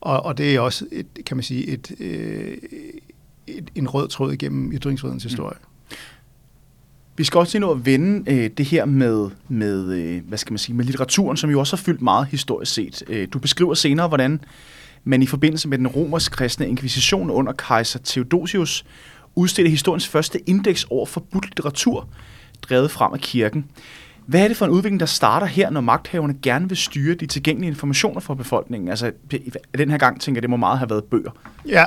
[0.00, 2.56] og, og det er også, et, kan man sige, et, øh,
[3.46, 5.56] et, en rød tråd igennem ytringsfrihedens historie.
[5.60, 5.96] Mm.
[7.16, 10.52] Vi skal også lige nå at vende øh, det her med, med, øh, hvad skal
[10.52, 13.02] man sige, med litteraturen, som jo også har fyldt meget historisk set.
[13.08, 14.40] Øh, du beskriver senere, hvordan
[15.04, 18.84] man i forbindelse med den romersk-kristne inkvisition under kejser Theodosius
[19.34, 22.08] udstedte historiens første indeks over forbudt litteratur,
[22.62, 23.64] drevet frem af kirken.
[24.26, 27.26] Hvad er det for en udvikling, der starter her, når magthaverne gerne vil styre de
[27.26, 28.88] tilgængelige informationer for befolkningen?
[28.88, 29.12] Altså,
[29.78, 31.30] den her gang tænker jeg, det må meget have været bøger.
[31.66, 31.84] Ja,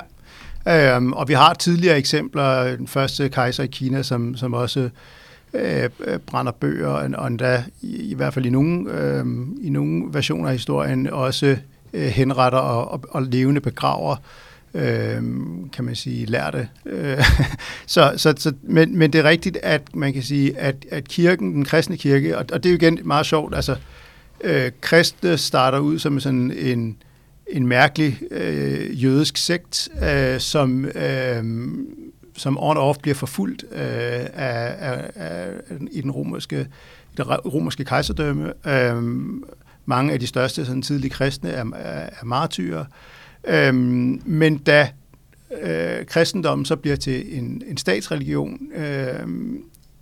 [0.67, 2.75] øhm, og vi har tidligere eksempler.
[2.75, 4.89] Den første kejser i Kina, som, som også
[5.53, 5.89] øh,
[6.25, 9.25] brænder bøger, og endda i, i hvert fald i nogle, øh,
[9.61, 11.57] i nogle versioner af historien også
[11.93, 14.15] øh, henretter og, og, og levende begraver
[14.73, 15.23] øh,
[15.73, 16.69] kan man sige, lærte.
[16.85, 17.25] Øh,
[17.85, 21.53] så, så, så, men, men det er rigtigt, at man kan sige, at, at kirken,
[21.53, 23.75] den kristne kirke, og, og det er jo igen meget sjovt, altså
[24.43, 26.97] øh, kristne starter ud som sådan en,
[27.47, 31.43] en mærkelig øh, jødisk sekt, øh, som øh,
[32.37, 35.47] som on-off bliver forfulgt øh, af, af, af,
[35.91, 36.67] i den romerske,
[37.17, 38.53] det romerske kejserdømme.
[38.67, 39.03] Øh,
[39.85, 42.85] mange af de største sådan, tidlige kristne er, er, er martyrer.
[43.47, 44.89] Øhm, men da
[45.61, 49.27] øh, kristendommen så bliver til en, en statsreligion, øh,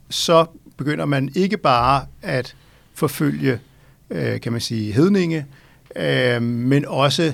[0.10, 0.46] så
[0.78, 2.56] begynder man ikke bare at
[2.94, 3.60] forfølge,
[4.10, 5.46] øh, kan man sige, hedninge,
[5.96, 7.34] øh, men også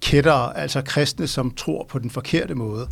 [0.00, 2.88] kættere, altså kristne, som tror på den forkerte måde.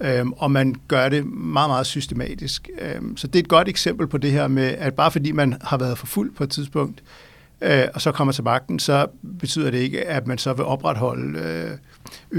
[0.00, 2.68] Øhm, og man gør det meget, meget systematisk.
[2.80, 5.56] Øhm, så det er et godt eksempel på det her med, at bare fordi man
[5.62, 7.29] har været forfulgt på et tidspunkt, øh,
[7.62, 9.06] øh, og så kommer til magten, så
[9.38, 11.70] betyder det ikke, at man så vil opretholde øh,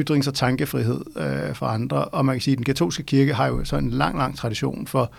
[0.02, 2.06] ytrings- og tankefrihed øh, for andre.
[2.06, 4.88] Og man kan sige, at den katolske kirke har jo så en lang, lang tradition
[4.88, 5.12] for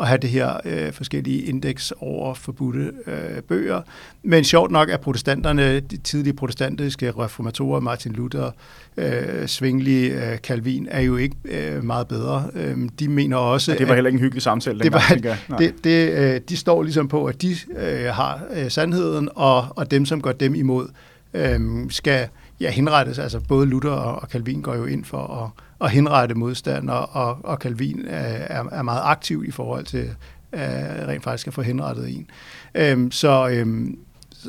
[0.00, 3.82] at have det her øh, forskellige indeks over forbudte øh, bøger.
[4.22, 8.50] Men sjovt nok er protestanterne, de tidlige protestantiske reformatorer, Martin Luther,
[8.96, 12.50] øh, Svingli, øh, Calvin, er jo ikke øh, meget bedre.
[12.54, 13.72] Øh, de mener også...
[13.72, 16.82] Ja, det var heller ikke en hyggelig samtale det var, det, det, øh, De står
[16.82, 20.88] ligesom på, at de øh, har øh, sandheden, og, og dem, som går dem imod,
[21.34, 22.28] øh, skal
[22.60, 23.18] ja, henrettes.
[23.18, 27.38] Altså både Luther og, og Calvin går jo ind for at at henrette modstandere, og,
[27.44, 30.10] og Calvin øh, er, er meget aktiv i forhold til
[30.52, 30.60] øh,
[31.08, 32.30] rent faktisk at få henrettet en.
[32.74, 33.98] Øhm, så, øhm,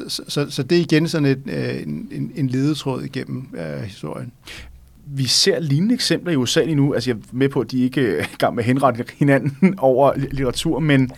[0.07, 4.31] så, så, så det er igen sådan et, øh, en, en ledetråd igennem øh, historien.
[5.05, 6.93] Vi ser lignende eksempler i USA lige nu.
[6.93, 9.75] Altså jeg er med på, at de ikke er i gang med at henrette hinanden
[9.79, 11.11] over litteratur, men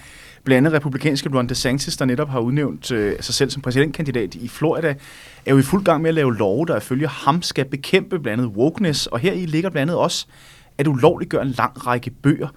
[0.43, 4.47] blandt andet republikanske Ron DeSantis, der netop har udnævnt øh, sig selv som præsidentkandidat i
[4.47, 4.95] Florida,
[5.45, 8.41] er jo i fuld gang med at lave love, der ifølge ham skal bekæmpe blandt
[8.41, 10.25] andet wokeness, og her i ligger blandt andet også,
[10.77, 12.47] at ulovliggør en lang række bøger.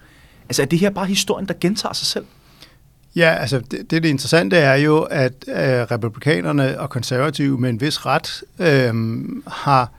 [0.49, 2.25] Altså er det her bare historien, der gentager sig selv?
[3.15, 7.81] Ja, altså det, det, det interessante er jo, at øh, republikanerne og konservative med en
[7.81, 8.93] vis ret øh,
[9.47, 9.91] har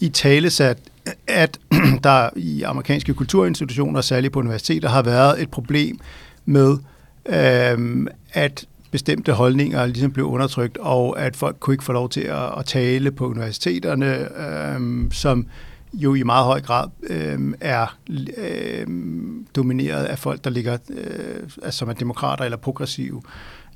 [0.00, 0.78] i tale sat,
[1.26, 1.58] at
[2.04, 5.98] der i amerikanske kulturinstitutioner, særligt på universiteter, har været et problem
[6.44, 6.76] med
[7.28, 12.20] øh, at bestemte holdninger ligesom blev undertrykt, og at folk kunne ikke få lov til
[12.20, 15.46] at, at tale på universiteterne, øh, som
[15.92, 17.98] jo i meget høj grad øh, er
[18.36, 18.86] øh,
[19.56, 23.22] domineret af folk, der ligger, øh, altså, som er demokrater eller progressive.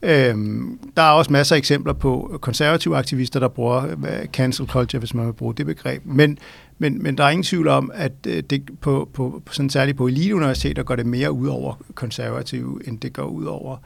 [0.02, 3.96] Øhm, der er også masser af eksempler på konservative aktivister, der bruger
[4.32, 6.02] cancel culture, hvis man vil bruge det begreb.
[6.04, 6.38] Men,
[6.78, 10.06] men, men der er ingen tvivl om, at øh, det på, på, sådan særligt på
[10.06, 13.80] eliteuniversiteter går det mere ud over konservative, end det går ud over øh,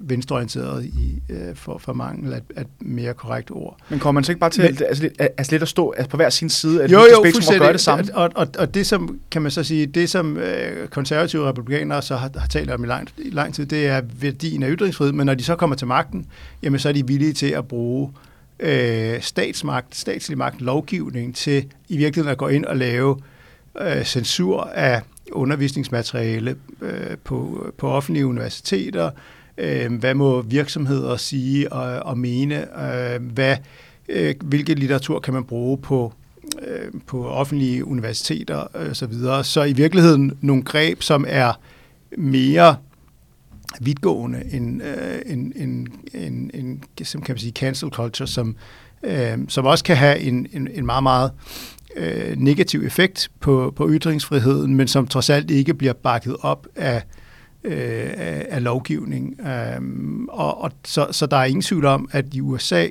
[0.00, 3.76] venstreorienteret i, øh, for, for mangel af et mere korrekt ord.
[3.88, 6.10] Men kommer man så ikke bare til Men, at, altså, altså lidt at stå altså
[6.10, 8.14] på hver sin side af jo, jo, spektrum og gøre det samme?
[8.14, 12.16] Og, og, og det som, kan man så sige, det som øh, konservative republikanere så
[12.16, 15.26] har, har talt om i lang, i lang tid, det er værdien af ytringsfrihed, men
[15.26, 16.26] når de så kommer til magten,
[16.62, 18.12] jamen så er de villige til at bruge
[18.60, 23.16] øh, statsmagt, statslig magt, lovgivning til i virkeligheden at gå ind og lave
[23.80, 29.10] øh, censur af undervisningsmateriale øh, på, på offentlige universiteter,
[29.58, 33.56] øh, hvad må virksomheder sige og, og mene, øh, hvad,
[34.08, 36.12] øh, hvilke litteratur kan man bruge på,
[36.66, 38.94] øh, på offentlige universiteter osv.
[38.94, 39.44] Så, videre.
[39.44, 41.52] så i virkeligheden nogle greb, som er
[42.18, 42.76] mere
[43.80, 48.56] vidtgående end, øh, en, en, en, en, som kan man sige, cancel culture, som,
[49.02, 51.32] øh, som også kan have en, en, en meget, meget
[51.96, 57.02] øh, negativ effekt på, på ytringsfriheden, men som trods alt ikke bliver bakket op af,
[57.64, 59.40] øh, af, af lovgivning.
[59.76, 62.86] Um, og, og så, så der er ingen tvivl om, at i USA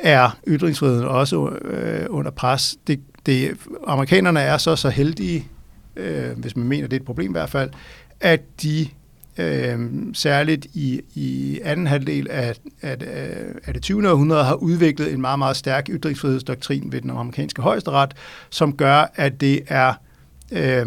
[0.00, 2.76] er ytringsfriheden også øh, under pres.
[2.86, 5.48] Det, det, amerikanerne er så så heldige,
[5.96, 7.70] øh, hvis man mener, det er et problem i hvert fald,
[8.20, 8.88] at de
[9.38, 12.96] øh, særligt i, i anden halvdel af, af,
[13.64, 14.10] af det 20.
[14.10, 18.14] århundrede har udviklet en meget, meget stærk ytringsfrihedsdoktrin ved den amerikanske højesteret,
[18.50, 19.94] som gør, at det er
[20.52, 20.86] øh,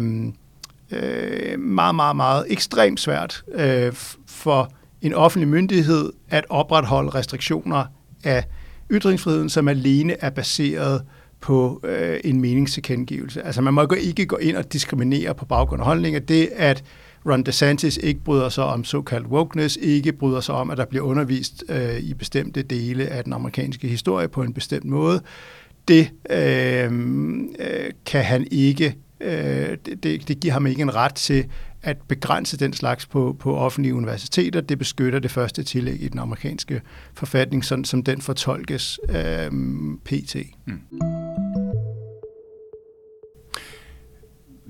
[0.90, 3.92] øh, meget, meget, meget ekstremt svært øh,
[4.26, 7.84] for en offentlig myndighed at opretholde restriktioner
[8.24, 8.44] af
[8.90, 11.02] ytringsfriheden, som alene er baseret
[11.40, 13.42] på øh, en meningstilkendegivelse.
[13.42, 16.20] Altså man må ikke gå ind og diskriminere på baggrund af holdninger.
[16.20, 16.84] Det, at
[17.28, 21.04] Ron DeSantis ikke bryder sig om såkaldt wokeness, ikke bryder sig om, at der bliver
[21.04, 25.20] undervist øh, i bestemte dele af den amerikanske historie på en bestemt måde,
[25.88, 26.92] det øh,
[27.58, 31.44] øh, kan han ikke, øh, det, det giver ham ikke en ret til
[31.82, 34.60] at begrænse den slags på, på offentlige universiteter.
[34.60, 36.82] Det beskytter det første tillæg i den amerikanske
[37.14, 39.50] forfatning, sådan som den fortolkes øh,
[40.04, 40.36] pt.
[40.66, 41.47] Mm.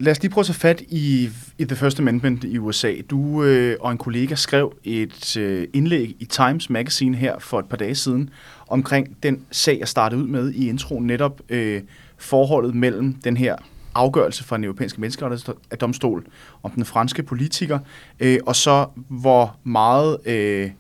[0.01, 2.95] Lad os lige prøve at tage fat i, i The First Amendment i USA.
[3.11, 7.67] Du øh, og en kollega skrev et øh, indlæg i Times Magazine her for et
[7.67, 8.31] par dage siden
[8.69, 11.83] omkring den sag, jeg startede ud med i introen, netop øh,
[12.19, 13.57] forholdet mellem den her
[13.95, 16.27] afgørelse fra den europæiske menneskerettighedsdomstol
[16.63, 17.79] om den franske politiker,
[18.21, 20.19] øh, og så hvor meget...
[20.27, 20.71] Øh,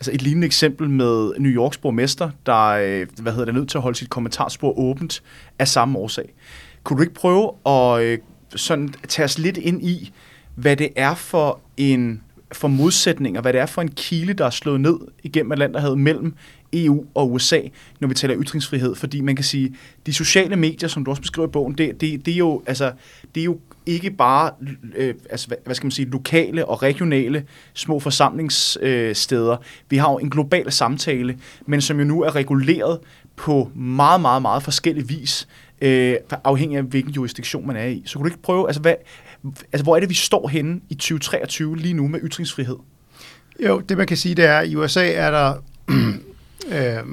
[0.00, 3.78] altså et lignende eksempel med New Yorks borgmester, der øh, hvad hedder det, nødt til
[3.78, 5.22] at holde sit kommentarspor åbent
[5.58, 6.34] af samme årsag.
[6.84, 8.18] Kunne du ikke prøve at øh,
[8.56, 10.12] sådan tage os lidt ind i,
[10.54, 14.50] hvad det er for en for modsætninger, hvad det er for en kile, der er
[14.50, 16.34] slået ned igennem Atlanterhavet mellem
[16.72, 17.60] EU og USA,
[18.00, 18.94] når vi taler ytringsfrihed.
[18.94, 19.74] Fordi man kan sige,
[20.06, 22.92] de sociale medier, som du også beskriver i bogen, det, det, det, er, jo, altså,
[23.34, 24.50] det er jo ikke bare
[24.96, 29.52] øh, altså, hvad, skal man sige, lokale og regionale små forsamlingssteder.
[29.52, 29.58] Øh,
[29.90, 32.98] vi har jo en global samtale, men som jo nu er reguleret
[33.36, 35.48] på meget, meget, meget forskellig vis
[35.80, 38.02] øh, afhængig af hvilken jurisdiktion man er i.
[38.06, 38.94] Så kunne du ikke prøve, altså, hvad,
[39.72, 42.76] altså hvor er det, vi står henne i 2023 lige nu med ytringsfrihed?
[43.66, 45.54] Jo, det man kan sige, det er, at i USA er der
[46.76, 47.04] øh,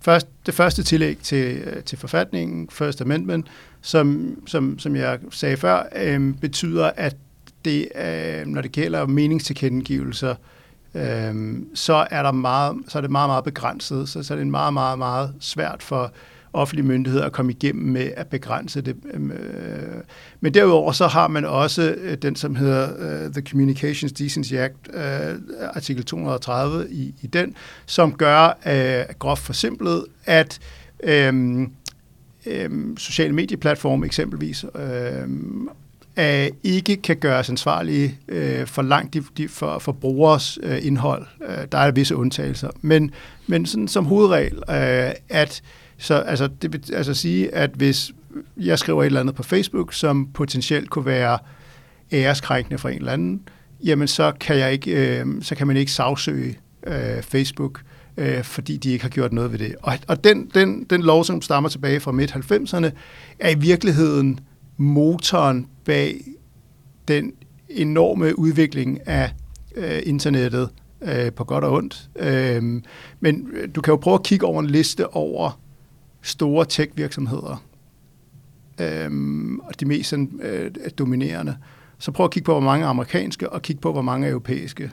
[0.00, 3.46] først, det første tillæg til, øh, til forfatningen, First Amendment,
[3.80, 7.16] som, som, som jeg sagde før, øh, betyder, at
[7.64, 10.34] det, øh, når det gælder meningstilkendegivelser,
[10.94, 14.08] øh, så er der meget, så er det meget, meget begrænset.
[14.08, 16.12] Så, så er det meget, meget, meget svært for
[16.52, 18.96] offentlige myndigheder at komme igennem med at begrænse det.
[19.14, 20.02] Øhm, øh,
[20.40, 22.88] men derudover så har man også øh, den, som hedder
[23.26, 25.00] uh, The Communications Decency Act, uh,
[25.74, 27.54] artikel 230 i, i den,
[27.86, 30.58] som gør, uh, groft forsimplet, at
[31.04, 31.72] øhm,
[32.46, 35.68] øhm, sociale medieplatforme eksempelvis øhm,
[36.64, 41.26] ikke kan gøres ansvarlige øh, for langt de, de, for, for brugers øh, indhold.
[41.72, 42.70] Der er visse undtagelser.
[42.80, 43.10] Men,
[43.46, 45.62] men sådan som hovedregel, øh, at
[45.98, 48.12] så altså, det vil altså sige, at hvis
[48.56, 51.38] jeg skriver et eller andet på Facebook, som potentielt kunne være
[52.12, 53.40] æreskrænkende for en eller anden,
[53.84, 57.82] jamen så kan, jeg ikke, øh, så kan man ikke sagsøge øh, Facebook,
[58.16, 59.74] øh, fordi de ikke har gjort noget ved det.
[59.82, 62.90] Og, og den, den, den lov, som stammer tilbage fra midt-90'erne,
[63.38, 64.40] er i virkeligheden
[64.76, 66.20] motoren bag
[67.08, 67.32] den
[67.68, 69.32] enorme udvikling af
[69.76, 70.68] øh, internettet
[71.02, 72.08] øh, på godt og ondt.
[72.16, 72.82] Øh,
[73.20, 75.60] men du kan jo prøve at kigge over en liste over
[76.22, 77.64] store tech-virksomheder,
[78.80, 79.10] øh,
[79.62, 81.56] og de mest sådan, øh, dominerende.
[81.98, 84.90] Så prøv at kigge på, hvor mange amerikanske, og kigge på, hvor mange europæiske.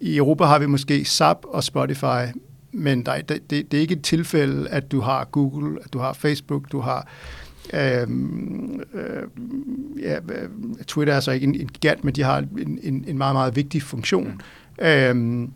[0.00, 2.32] I Europa har vi måske SAP og Spotify,
[2.72, 5.98] men der, det, det, det er ikke et tilfælde, at du har Google, at du
[5.98, 7.08] har Facebook, du har
[7.74, 9.22] Øhm, øh,
[10.02, 10.48] ja, øh,
[10.86, 13.56] Twitter er så ikke en, en gigant, men de har en, en, en meget, meget
[13.56, 14.42] vigtig funktion.
[14.78, 14.86] Mm.
[14.86, 15.50] Øhm,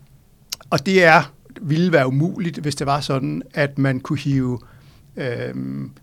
[0.69, 4.59] og det er ville være umuligt, hvis det var sådan, at man kunne hive
[5.17, 5.53] øh,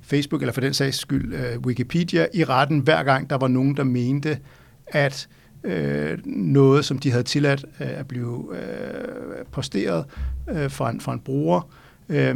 [0.03, 3.77] Facebook, eller for den sags skyld øh, Wikipedia, i retten hver gang, der var nogen,
[3.77, 4.39] der mente,
[4.87, 5.29] at
[5.65, 10.05] øh, noget, som de havde tilladt øh, at blive øh, posteret
[10.51, 11.69] øh, fra, en, fra en bruger,
[12.09, 12.35] øh,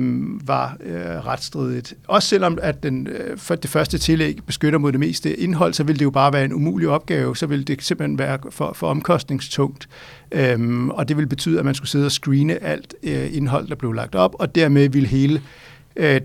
[0.49, 1.95] var øh, retstridigt.
[2.09, 5.85] Også selvom at den, øh, for det første tillæg beskytter mod det meste indhold, så
[5.85, 7.37] vil det jo bare være en umulig opgave.
[7.37, 9.89] Så vil det simpelthen være for, for omkostningstungt.
[10.33, 13.75] Øh, og det vil betyde, at man skulle sidde og screene alt øh, indhold, der
[13.75, 15.41] blev lagt op, og dermed vil hele øh,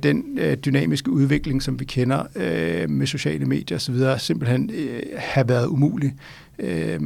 [0.03, 5.49] den øh, dynamiske udvikling, som vi kender øh, med sociale medier osv., simpelthen øh, have
[5.49, 6.13] været umulig.
[6.59, 6.99] Øh,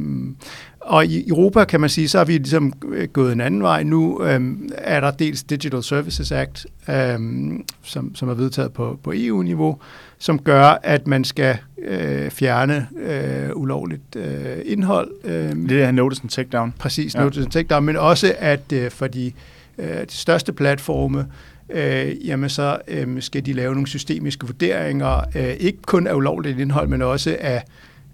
[0.80, 3.82] og i Europa, kan man sige, så har vi ligesom øh, gået en anden vej.
[3.82, 9.12] Nu øhm, er der dels Digital Services Act, øhm, som, som er vedtaget på, på
[9.16, 9.78] EU-niveau,
[10.18, 15.10] som gør, at man skal øh, fjerne øh, ulovligt øh, indhold.
[15.24, 16.74] Øh, det er Notice and Takedown.
[16.78, 17.20] Præcis, ja.
[17.20, 19.32] Notice and Takedown, men også at øh, for de,
[19.78, 21.24] øh, de største platforme, øh,
[21.70, 26.58] Øh, jamen så øh, skal de lave nogle systemiske vurderinger, øh, ikke kun af ulovligt
[26.58, 27.64] indhold, men også af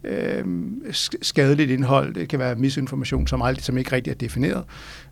[0.04, 0.44] øh,
[1.22, 2.14] skadeligt indhold.
[2.14, 4.64] Det kan være misinformation, som, aldrig, som ikke rigtig er defineret.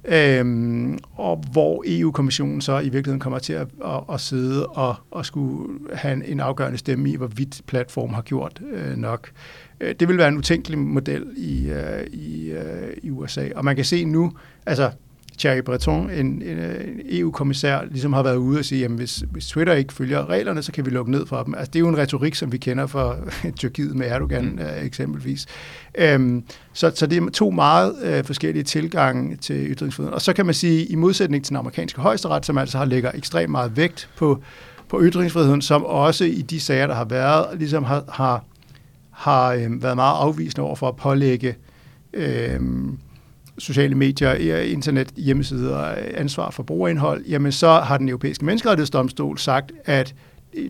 [0.05, 5.27] Øh, og hvor EU-kommissionen så i virkeligheden kommer til at, at, at sidde og, og
[5.27, 9.31] skulle have en, en afgørende stemme i, hvorvidt platform har gjort øh, nok.
[9.81, 13.49] Øh, det vil være en utænkelig model i, øh, i, øh, i USA.
[13.55, 14.33] Og man kan se nu,
[14.67, 14.91] altså
[15.39, 19.47] Thierry Breton, en, en, en EU-kommissær, ligesom har været ude og sige, at hvis, hvis
[19.47, 21.55] Twitter ikke følger reglerne, så kan vi lukke ned for dem.
[21.55, 23.17] Altså, det er jo en retorik, som vi kender fra
[23.59, 24.59] Tyrkiet med Erdogan mm.
[24.59, 25.47] uh, eksempelvis.
[26.15, 30.15] Um, så, så det er to meget uh, forskellige tilgange til ytringsfriheden.
[30.15, 33.11] Og så kan man sige, i modsætning til den amerikanske højesteret, som altså har lægger
[33.15, 34.43] ekstremt meget vægt på,
[34.89, 38.45] på ytringsfriheden, som også i de sager, der har været, ligesom har, har,
[39.11, 41.55] har um, været meget afvisende over for at pålægge
[42.59, 42.99] um,
[43.59, 50.15] sociale medier, internet, hjemmesider, ansvar for brugerindhold, jamen så har den europæiske menneskerettighedsdomstol sagt, at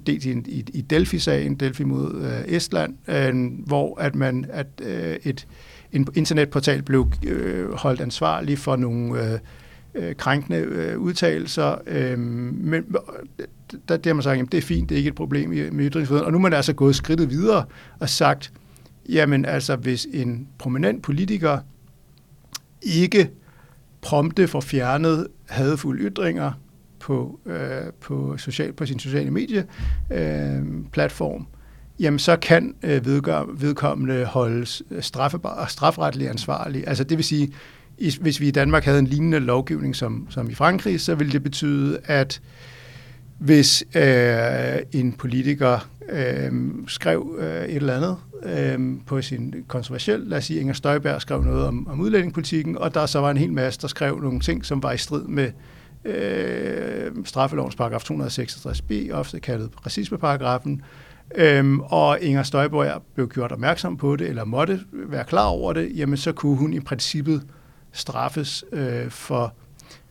[0.07, 5.17] dels i, i, i Delphi-sagen, Delphi mod øh, Estland, øh, hvor at man at øh,
[5.25, 5.47] et
[5.93, 9.39] en internetportal blev øh, holdt ansvarlig for nogle øh,
[9.95, 12.85] øh, krænkende øh, udtalelser, øh, men
[13.39, 13.47] øh,
[13.89, 15.91] der, der har man sagt, at det er fint, det er ikke et problem med
[15.91, 17.65] ytringsfriheden, og nu er man altså gået skridtet videre
[17.99, 18.53] og sagt,
[19.09, 21.59] jamen altså hvis en prominent politiker
[22.83, 23.31] ikke
[24.01, 26.53] prompte for fjernet hadefulde ytringer
[27.01, 31.47] på, øh, på, social, på sin sociale medieplatform, øh, platform,
[32.01, 33.07] jamen så kan øh,
[33.61, 36.89] vedkommende holdes øh, straffebar, strafretligt ansvarlig.
[36.89, 37.53] Altså det vil sige,
[38.21, 41.43] hvis vi i Danmark havde en lignende lovgivning som, som i Frankrig, så ville det
[41.43, 42.41] betyde, at
[43.39, 46.53] hvis øh, en politiker øh,
[46.87, 51.43] skrev øh, et eller andet øh, på sin kontroversiel, lad os sige, Inger Støjberg skrev
[51.43, 54.67] noget om, om udlændingepolitikken, og der så var en hel masse, der skrev nogle ting,
[54.67, 55.51] som var i strid med
[56.05, 60.83] øh, straffelovens paragraf 266b, ofte kaldet racismeparagrafen,
[61.35, 65.93] Øhm, og Inger Støjberg blev gjort opmærksom på det, eller måtte være klar over det,
[65.97, 67.43] jamen så kunne hun i princippet
[67.93, 69.55] straffes øh, for,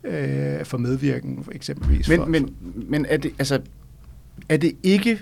[0.03, 2.09] øh, for medvirken, eksempelvis.
[2.09, 3.61] Men, for, men, men er, det, altså,
[4.49, 5.19] er det ikke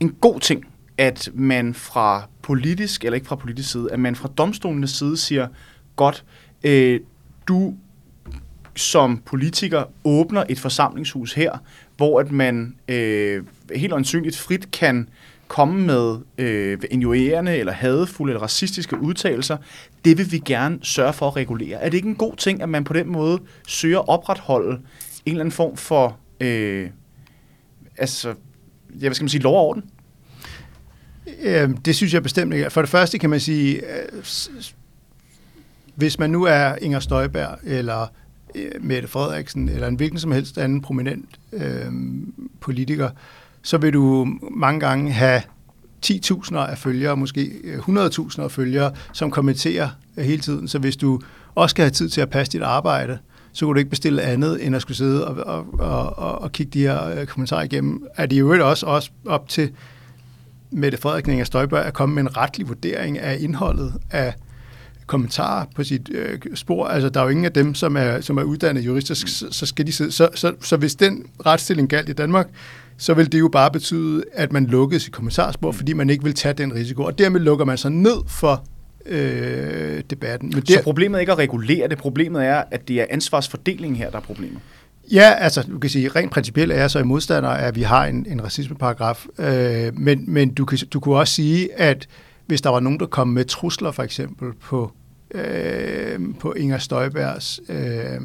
[0.00, 0.64] en god ting,
[0.98, 5.48] at man fra politisk, eller ikke fra politisk side, at man fra domstolenes side siger,
[5.96, 6.24] godt,
[6.64, 7.00] øh,
[7.48, 7.74] du
[8.76, 11.58] som politiker åbner et forsamlingshus her,
[11.96, 15.08] hvor at man øh, helt ansynligt frit kan
[15.48, 19.56] komme med øh, injurerende eller hadefulde eller racistiske udtalelser,
[20.04, 21.80] det vil vi gerne sørge for at regulere.
[21.80, 24.80] Er det ikke en god ting, at man på den måde søger at opretholde en
[25.26, 26.90] eller anden form for, øh,
[27.98, 28.28] altså,
[28.90, 29.84] ja, hvad skal man sige, lov og orden?
[31.42, 32.70] Øh, det synes jeg bestemt ikke.
[32.70, 34.22] For det første kan man sige, øh,
[35.94, 38.06] hvis man nu er Inger Støjberg, eller
[38.54, 41.92] øh, Mette Frederiksen, eller en hvilken som helst anden prominent øh,
[42.60, 43.10] politiker,
[43.62, 45.42] så vil du mange gange have
[46.06, 50.68] 10.000 af følgere, måske øh, 100.000 af følgere, som kommenterer øh, hele tiden.
[50.68, 51.20] Så hvis du
[51.54, 53.18] også skal have tid til at passe dit arbejde,
[53.52, 56.52] så kunne du ikke bestille andet, end at skulle sidde og, og, og, og, og
[56.52, 58.06] kigge de her øh, kommentarer igennem.
[58.16, 59.70] Er det jo også, også op til
[60.74, 64.34] Mette Frederiksen og Støjberg at komme med en retlig vurdering af indholdet af
[65.06, 66.86] kommentarer på sit øh, spor.
[66.86, 69.66] Altså, der er jo ingen af dem, som er, som er uddannet jurister, så, så
[69.66, 70.12] skal de sidde.
[70.12, 72.48] Så, så, så hvis den retsstilling galt i Danmark,
[72.96, 76.34] så vil det jo bare betyde, at man lukkede sit kommentarspor, fordi man ikke vil
[76.34, 77.02] tage den risiko.
[77.02, 78.64] Og dermed lukker man sig ned for
[79.06, 80.50] øh, debatten.
[80.54, 83.96] Men der, så problemet er ikke at regulere det, problemet er, at det er ansvarsfordelingen
[83.96, 84.60] her, der er problemet.
[85.12, 88.06] Ja, altså, du kan sige, rent principielt er jeg så i modstander, at vi har
[88.06, 92.08] en, en racismeparagraf, øh, men, men du, kan, du kunne også sige, at
[92.46, 94.92] hvis der var nogen, der kom med trusler for eksempel på,
[95.34, 98.18] øh, på Inger Støjbergs øh, øh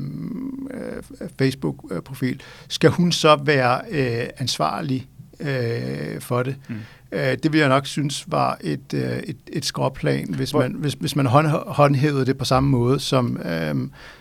[1.39, 5.07] Facebook-profil, skal hun så være øh, ansvarlig
[5.39, 6.55] øh, for det?
[6.69, 6.75] Mm.
[7.11, 10.93] Øh, det vil jeg nok synes var et, øh, et, et skråplan, hvis man, hvis,
[10.93, 13.75] hvis man hånd, håndhævede det på samme måde, som, øh,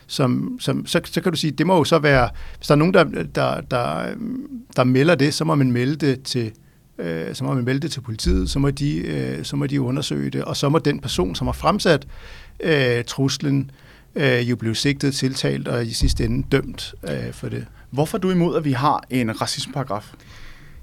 [0.06, 2.78] som, som så, så kan du sige, det må jo så være, hvis der er
[2.78, 3.04] nogen, der,
[3.34, 4.06] der, der,
[4.76, 6.52] der melder det, så må man melde det til
[6.98, 9.80] øh, så må man melde det til politiet, så må, de, øh, så må de
[9.80, 12.06] undersøge det, og så må den person, som har fremsat
[12.60, 13.70] øh, truslen,
[14.14, 17.66] øh, jo blive sigtet, tiltalt og i sidste ende dømt øh, for det.
[17.90, 20.12] Hvorfor er du imod, at vi har en racismeparagraf?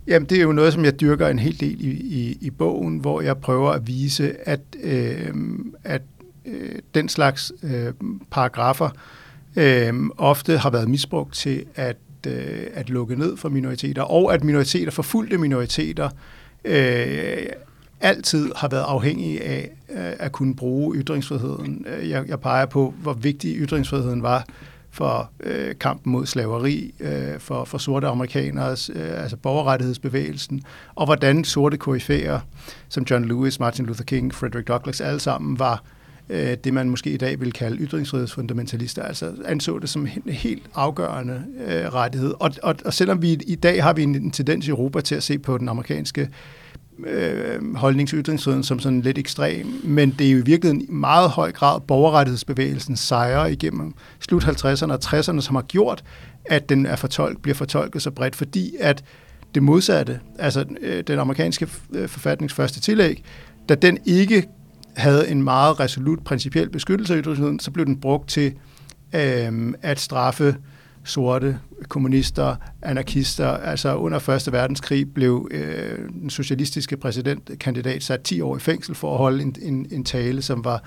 [0.08, 2.98] Jamen, det er jo noget, som jeg dyrker en hel del i, i, i bogen,
[2.98, 5.34] hvor jeg prøver at vise, at, øh,
[5.84, 6.02] at
[6.46, 7.94] øh, den slags øh,
[8.32, 8.90] paragrafer
[9.56, 11.98] øh, ofte har været misbrugt til at,
[12.28, 16.10] øh, at lukke ned for minoriteter, og at minoriteter, forfulgte minoriteter,
[16.66, 17.46] øh,
[18.02, 21.86] altid har været afhængige af øh, at kunne bruge ytringsfriheden.
[22.04, 24.46] Jeg, jeg peger på, hvor vigtig ytringsfriheden var
[24.96, 30.64] for øh, kampen mod slaveri, øh, for, for sorte amerikanere, øh, altså borgerrettighedsbevægelsen,
[30.96, 32.40] og hvordan sorte koryfæer,
[32.90, 35.84] som John Lewis, Martin Luther King, Frederick Douglass, alle sammen var
[36.30, 40.64] øh, det, man måske i dag vil kalde ytringsfrihedsfundamentalister, altså anså det som en helt
[40.76, 42.34] afgørende øh, rettighed.
[42.40, 45.16] Og, og, og selvom vi i dag har vi en, en tendens i Europa til
[45.16, 46.28] at se på den amerikanske øh,
[47.08, 50.92] øh, holdning til ytringsfriheden som sådan lidt ekstrem, men det er jo i virkeligheden i
[50.92, 56.04] meget høj grad borgerrettighedsbevægelsens sejre igennem slut 50'erne og 60'erne, som har gjort,
[56.46, 59.04] at den er fortolk, bliver fortolket så bredt, fordi at
[59.56, 63.24] det modsatte, altså øh, den amerikanske øh, forfatnings første tillæg,
[63.70, 64.48] da den ikke
[64.96, 68.54] havde en meget resolut principiel beskyttelse af ytringsfriheden, så blev den brugt til
[69.16, 70.54] øh, at straffe øh,
[71.06, 73.48] sorte, kommunister, anarkister.
[73.48, 79.12] Altså under Første Verdenskrig blev øh, den socialistiske præsidentkandidat sat 10 år i fængsel for
[79.12, 80.84] at holde en, en, en tale, som var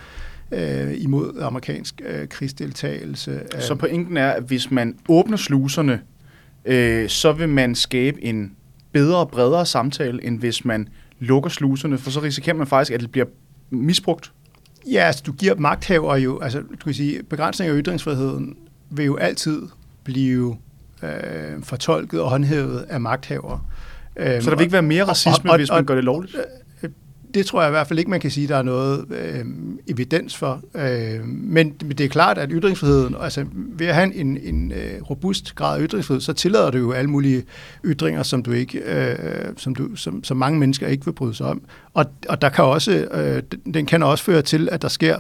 [0.52, 3.40] øh, imod amerikansk øh, krigsdeltagelse.
[3.60, 6.00] Så pointen er, at hvis man åbner sluserne,
[6.64, 8.52] øh, så vil man skabe en
[8.92, 10.88] bedre og bredere samtale, end hvis man
[11.18, 13.26] lukker sluserne, for så risikerer man faktisk, at det bliver
[13.70, 14.32] misbrugt.
[14.86, 18.56] Ja, altså du giver magthaver jo, altså du kan sige, begrænsning af ytringsfriheden
[18.90, 19.62] vil jo altid
[20.12, 20.56] blive
[21.02, 23.60] øh, fortolket og håndhævet af magthavere.
[24.16, 26.36] Så der vil ikke være mere racisme, og, og, hvis man gør det lovligt?
[26.82, 26.90] Øh,
[27.34, 29.44] det tror jeg i hvert fald ikke, man kan sige, der er noget øh,
[29.86, 30.62] evidens for.
[30.74, 35.54] Øh, men det er klart, at ytringsfriheden, altså ved at have en, en øh, robust
[35.54, 37.44] grad af ytringsfrihed, så tillader du jo alle mulige
[37.84, 39.16] ytringer, som du ikke, øh,
[39.56, 41.62] som, du, som, som mange mennesker ikke vil bryde sig om.
[41.94, 43.42] Og, og der kan også, øh,
[43.74, 45.16] den kan også føre til, at der sker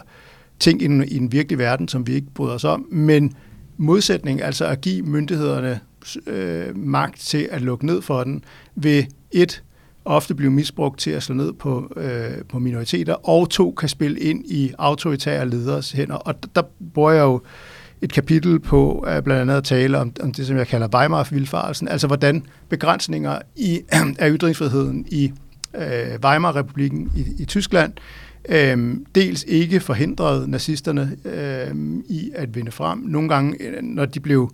[0.58, 3.34] ting i en, i en virkelig verden, som vi ikke bryder os om, men
[3.78, 5.80] modsætning, altså at give myndighederne
[6.26, 9.62] øh, magt til at lukke ned for den, vil et
[10.04, 14.20] ofte blive misbrugt til at slå ned på, øh, på minoriteter, og to kan spille
[14.20, 16.14] ind i autoritære leders hænder.
[16.14, 16.62] Og der
[16.94, 17.40] bruger jeg jo
[18.02, 21.88] et kapitel på at blandt andet at tale om, om det, som jeg kalder Weimar-vilfarelsen,
[21.88, 23.80] altså hvordan begrænsninger i,
[24.18, 25.32] af ytringsfriheden i
[25.74, 27.92] øh, Weimar-republiken i, i Tyskland
[28.48, 32.98] Øhm, dels ikke forhindrede nazisterne øhm, i at vinde frem.
[32.98, 34.50] Nogle gange, øh, når de blev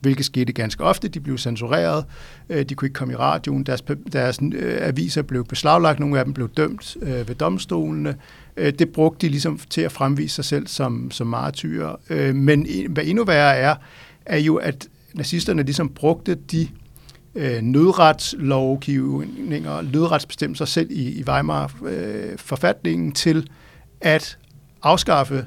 [0.00, 1.08] hvilket skete ganske ofte.
[1.08, 2.04] De blev censureret,
[2.48, 6.24] øh, de kunne ikke komme i radioen, deres, deres øh, aviser blev beslaglagt, nogle af
[6.24, 8.16] dem blev dømt ved domstolene.
[8.56, 12.32] Det brugte de ligesom til at fremvise sig selv som, som martyrer.
[12.32, 13.74] Men hvad endnu værre er,
[14.26, 16.68] er jo, at nazisterne ligesom brugte de
[17.36, 23.50] øh, nødretslovgivninger, nødretsbestemmelser selv i, i Weimar-forfatningen øh, til
[24.00, 24.38] at
[24.82, 25.46] afskaffe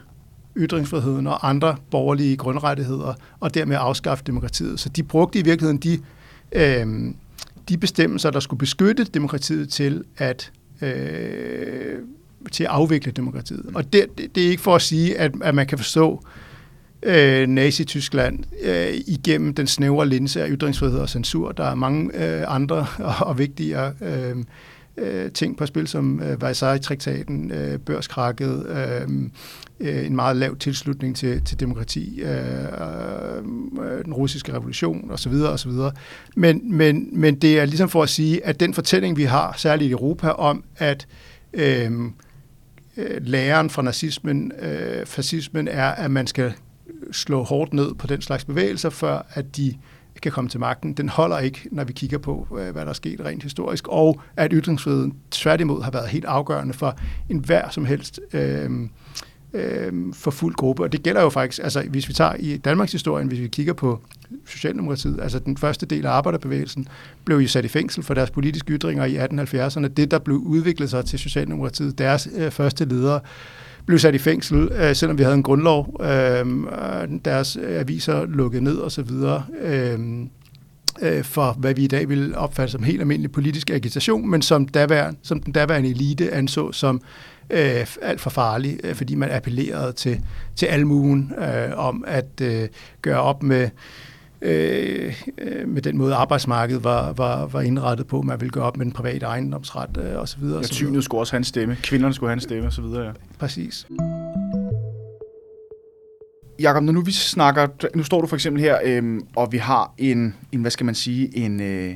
[0.57, 4.79] ytringsfriheden og andre borgerlige grundrettigheder, og dermed afskaffe demokratiet.
[4.79, 5.99] Så de brugte i virkeligheden de,
[6.51, 7.13] øh,
[7.69, 11.99] de bestemmelser, der skulle beskytte demokratiet til at, øh,
[12.51, 13.65] til at afvikle demokratiet.
[13.75, 16.19] Og det, det, det er ikke for at sige, at, at man kan forstå øh,
[17.03, 21.51] Øh, Nazi-Tyskland øh, igennem den snævre linse af ytringsfrihed og censur.
[21.51, 24.35] Der er mange øh, andre og, og vigtigere øh,
[24.97, 29.09] øh, ting på spil, som øh, Versailles-traktaten, øh, børskrakket, øh,
[29.79, 33.37] øh, en meget lav tilslutning til, til demokrati, øh, øh,
[33.83, 35.33] øh den russiske revolution osv.
[35.33, 35.71] osv.
[36.35, 39.89] Men, men, men det er ligesom for at sige, at den fortælling, vi har, særligt
[39.89, 41.07] i Europa, om at
[41.53, 41.91] øh,
[42.97, 46.53] øh læren fra nazismen, øh, fascismen, er, at man skal
[47.11, 49.75] slå hårdt ned på den slags bevægelser, før at de
[50.21, 50.93] kan komme til magten.
[50.93, 54.21] Den holder ikke, når vi kigger på, øh, hvad der er sket rent historisk, og
[54.35, 58.69] at ytringsfriheden tværtimod har været helt afgørende for enhver som helst øh,
[59.53, 60.83] øh, for fuld gruppe.
[60.83, 63.73] Og det gælder jo faktisk, altså hvis vi tager i Danmarks historien, hvis vi kigger
[63.73, 64.01] på
[64.45, 66.87] Socialdemokratiet, altså den første del af arbejderbevægelsen,
[67.25, 69.87] blev jo sat i fængsel for deres politiske ytringer i 1870'erne.
[69.87, 73.19] Det, der blev udviklet sig til Socialdemokratiet, deres øh, første ledere,
[73.89, 76.01] blev sat i fængsel, øh, selvom vi havde en grundlov.
[76.03, 79.09] Øh, øh deres aviser lukkede ned osv.
[79.61, 79.99] Øh,
[81.01, 84.67] øh, for hvad vi i dag vil opfatte som helt almindelig politisk agitation, men som,
[84.67, 87.01] daværende, som den daværende elite anså som
[87.49, 90.21] øh, alt for farlig, øh, fordi man appellerede til,
[90.55, 92.67] til almuen øh, om at øh,
[93.01, 93.69] gøre op med
[94.41, 98.21] øh, øh, med den måde arbejdsmarkedet var, var, var indrettet på.
[98.21, 100.43] Man ville gøre op med den private ejendomsret øh, osv.
[100.43, 102.83] Ja, tynet skulle også have en stemme, kvinderne skulle have en stemme osv.
[102.83, 103.11] Ja.
[103.39, 103.87] Præcis.
[106.59, 109.93] Jakob, når nu vi snakker, nu står du for eksempel her, øh, og vi har
[109.97, 111.95] en, en, hvad skal man sige, en, øh,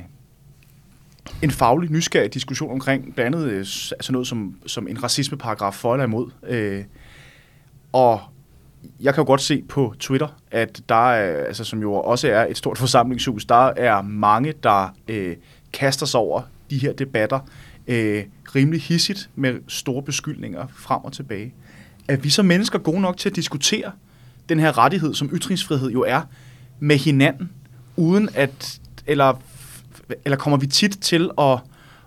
[1.42, 5.94] en faglig, nysgerrig diskussion omkring blandt andet øh, altså noget som, som en racismeparagraf for
[5.94, 6.30] eller imod.
[6.46, 6.84] Øh,
[7.92, 8.20] og
[9.00, 12.46] jeg kan jo godt se på Twitter, at der er, altså, som jo også er
[12.46, 15.36] et stort forsamlingshus, der er mange, der øh,
[15.72, 17.40] kaster sig over de her debatter
[17.86, 18.24] øh,
[18.54, 21.54] rimelig hissigt med store beskyldninger frem og tilbage.
[22.08, 23.92] Er vi som mennesker gode nok til at diskutere
[24.48, 26.22] den her rettighed, som ytringsfrihed jo er,
[26.80, 27.50] med hinanden,
[27.96, 29.42] uden at, eller,
[30.24, 31.58] eller kommer vi tit til at,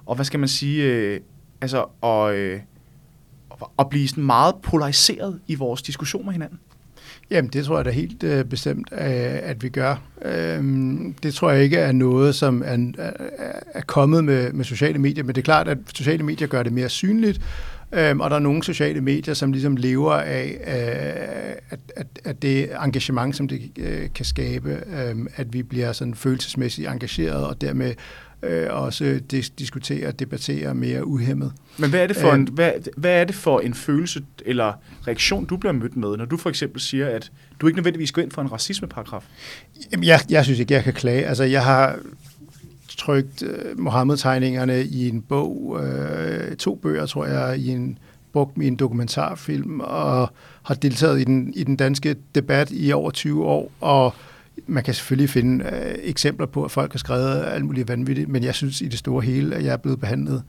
[0.05, 1.19] og hvad skal man sige, øh,
[1.61, 2.59] altså at, øh,
[3.79, 6.59] at blive sådan meget polariseret i vores diskussion med hinanden?
[7.31, 8.99] Jamen, det tror jeg da helt øh, bestemt, øh,
[9.43, 10.01] at vi gør.
[10.25, 10.63] Øh,
[11.23, 13.11] det tror jeg ikke er noget, som er, er,
[13.73, 16.73] er kommet med, med sociale medier, men det er klart, at sociale medier gør det
[16.73, 17.41] mere synligt,
[17.91, 22.41] øhm, og der er nogle sociale medier, som ligesom lever af øh, at, at, at
[22.41, 27.61] det engagement, som det øh, kan skabe, øh, at vi bliver sådan følelsesmæssigt engageret, og
[27.61, 27.93] dermed
[28.43, 31.53] øh, også dis- diskutere og debattere mere uhemmet.
[31.77, 34.73] Men hvad er, det for en, hvad, hvad er det for en følelse eller
[35.07, 37.31] reaktion, du bliver mødt med, når du for eksempel siger, at
[37.61, 39.23] du ikke nødvendigvis går ind for en racismeparagraf?
[39.91, 41.25] Jamen, jeg, jeg synes ikke, jeg kan klage.
[41.25, 41.99] Altså, jeg har
[42.97, 47.97] trykt uh, Mohammed-tegningerne i en bog, uh, to bøger, tror jeg, i en
[48.33, 50.29] brugt en dokumentarfilm, og
[50.63, 54.13] har deltaget i den, i den danske debat i over 20 år, og
[54.67, 58.43] man kan selvfølgelig finde øh, eksempler på, at folk har skrevet alt muligt vanvittigt, men
[58.43, 60.43] jeg synes i det store hele, at jeg er blevet behandlet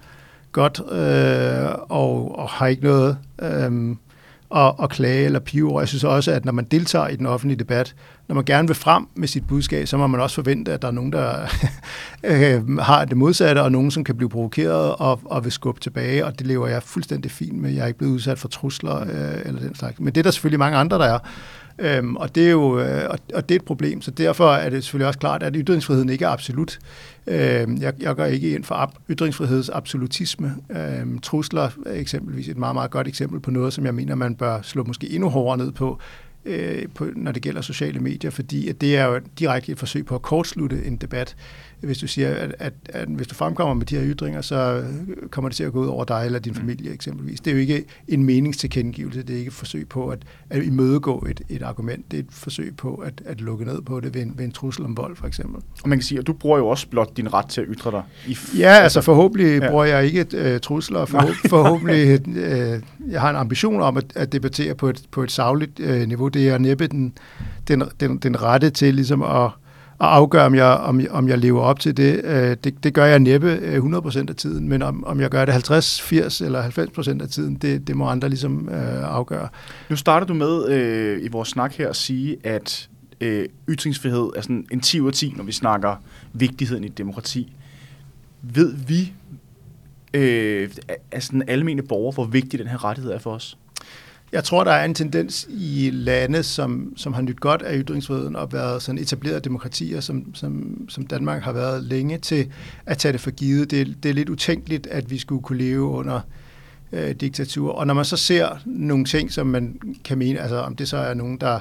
[0.52, 3.96] godt, øh, og, og har ikke noget øh,
[4.54, 5.80] at, at klage eller pive over.
[5.80, 7.94] Jeg synes også, at når man deltager i den offentlige debat,
[8.28, 10.88] når man gerne vil frem med sit budskab, så må man også forvente, at der
[10.88, 11.48] er nogen, der
[12.24, 16.26] øh, har det modsatte, og nogen, som kan blive provokeret og, og vil skubbe tilbage,
[16.26, 17.70] og det lever jeg fuldstændig fint med.
[17.70, 20.00] Jeg er ikke blevet udsat for trusler øh, eller den slags.
[20.00, 21.18] Men det er der selvfølgelig mange andre, der er.
[21.78, 24.84] Øhm, og, det er jo, øh, og det er et problem, så derfor er det
[24.84, 26.78] selvfølgelig også klart, at ytringsfriheden ikke er absolut.
[27.26, 30.54] Øhm, jeg, jeg går ikke ind for ab- ytringsfriheds absolutisme.
[30.70, 34.34] Øhm, trusler er eksempelvis et meget, meget godt eksempel på noget, som jeg mener, man
[34.34, 35.98] bør slå måske endnu hårdere ned på,
[36.44, 40.06] øh, på når det gælder sociale medier, fordi at det er jo direkte et forsøg
[40.06, 41.36] på at kortslutte en debat
[41.80, 44.84] hvis du siger, at, at, at hvis du fremkommer med de her ytringer, så
[45.30, 46.58] kommer det til at gå ud over dig eller din mm.
[46.58, 47.40] familie eksempelvis.
[47.40, 50.18] Det er jo ikke en meningstilkendegivelse, det er ikke et forsøg på at,
[50.50, 54.00] at imødegå et, et argument, det er et forsøg på at, at lukke ned på
[54.00, 55.62] det ved en, ved en trussel om vold, for eksempel.
[55.82, 57.90] Og man kan sige, at du bruger jo også blot din ret til at ytre
[57.90, 58.02] dig.
[58.26, 59.70] I ja, altså forhåbentlig ja.
[59.70, 64.32] bruger jeg ikke uh, trusler, forhåbentlig, forhåbentlig uh, jeg har en ambition om at, at
[64.32, 66.28] debattere på et, på et savligt uh, niveau.
[66.28, 67.12] Det er næppe den,
[67.68, 69.50] den, den, den rette til ligesom at
[70.00, 72.20] at afgøre, om jeg, om, om jeg lever op til det.
[72.24, 75.44] Øh, det, det gør jeg næppe øh, 100% af tiden, men om, om jeg gør
[75.44, 79.48] det 50, 80 eller 90% af tiden, det, det må andre ligesom øh, afgøre.
[79.88, 82.88] Nu starter du med øh, i vores snak her at sige, at
[83.20, 85.96] øh, ytringsfrihed er sådan en 10 ud af 10, når vi snakker
[86.32, 87.52] vigtigheden i demokrati.
[88.42, 89.12] Ved vi,
[90.14, 90.70] øh,
[91.10, 93.58] er sådan almene borgere, hvor vigtig den her rettighed er for os?
[94.32, 98.36] Jeg tror, der er en tendens i lande, som, som har nyt godt af ytringsfriheden
[98.36, 102.48] og været sådan etablerede demokratier, som, som, som Danmark har været længe til
[102.86, 103.70] at tage det for givet.
[103.70, 106.20] Det, det er lidt utænkeligt, at vi skulle kunne leve under
[106.92, 107.72] øh, diktatur.
[107.72, 110.96] Og når man så ser nogle ting, som man kan mene, altså om det så
[110.96, 111.60] er nogen, der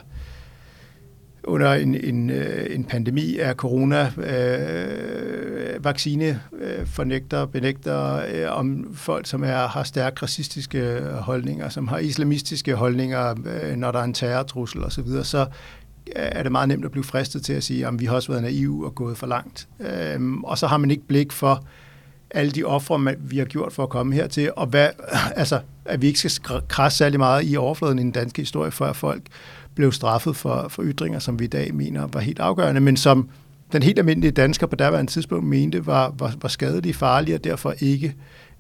[1.48, 8.96] under en, en, øh, en pandemi af corona, øh, vaccine øh, fornægter, benægter øh, om
[8.96, 14.04] folk, som er, har stærkt racistiske holdninger, som har islamistiske holdninger, øh, når der er
[14.04, 15.46] en terrortrussel osv., så, videre, så øh,
[16.16, 18.44] er det meget nemt at blive fristet til at sige, at vi har også været
[18.44, 19.68] naive og gået for langt.
[19.80, 21.64] Øh, og så har man ikke blik for
[22.32, 24.90] alle de ofre, vi har gjort for at komme hertil, og hvad,
[25.36, 28.94] altså, at vi ikke skal krasse særlig meget i overfladen i den danske historie, før
[28.94, 29.22] folk
[29.78, 33.30] blev straffet for, for ytringer, som vi i dag mener var helt afgørende, men som
[33.72, 37.74] den helt almindelige dansker på daværende tidspunkt mente var, var, var skadelige, farlige og derfor
[37.80, 38.16] ikke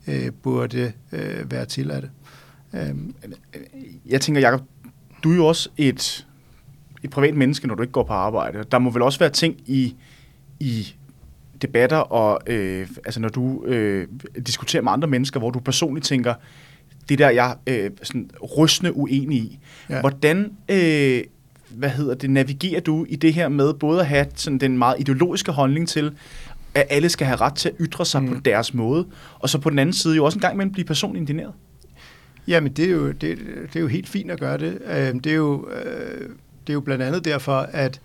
[0.08, 2.06] øh, burde øh, være tilladt.
[2.74, 3.16] Øhm.
[4.06, 4.62] Jeg tænker, Jacob,
[5.24, 6.28] du er jo også et,
[7.04, 8.64] et privat menneske, når du ikke går på arbejde.
[8.72, 9.96] Der må vel også være ting i,
[10.60, 10.96] i
[11.62, 14.08] debatter, og øh, altså når du øh,
[14.48, 16.34] diskuterer med andre mennesker, hvor du personligt tænker,
[17.10, 19.60] det der jeg øh, sådan rystende uenig i.
[19.90, 20.00] Ja.
[20.00, 21.24] Hvordan øh,
[21.70, 24.96] hvad hedder det, navigerer du i det her med både at have sådan den meget
[25.00, 26.12] ideologiske holdning til,
[26.76, 28.34] at alle skal have ret til at ytre sig mm.
[28.34, 29.08] på deres måde,
[29.40, 31.54] og så på den anden side jo også en gang imellem blive personligt indineret?
[32.48, 33.38] Jamen, det er jo, det,
[33.74, 34.78] det er jo helt fint at gøre det.
[34.98, 36.30] Øhm, det er jo, øh,
[36.68, 38.02] det er jo blandt andet derfor, at,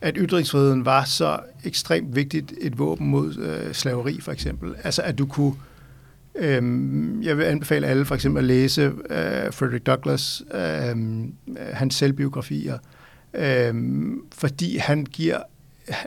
[0.00, 4.74] at ytringsfriheden var så ekstremt vigtigt et våben mod øh, slaveri, for eksempel.
[4.84, 5.54] Altså, at du kunne...
[6.38, 10.96] Øhm, jeg vil anbefale alle for eksempel at læse øh, Frederick Douglass, øh,
[11.72, 12.78] hans selvbiografier,
[13.34, 13.74] øh,
[14.32, 15.38] fordi han giver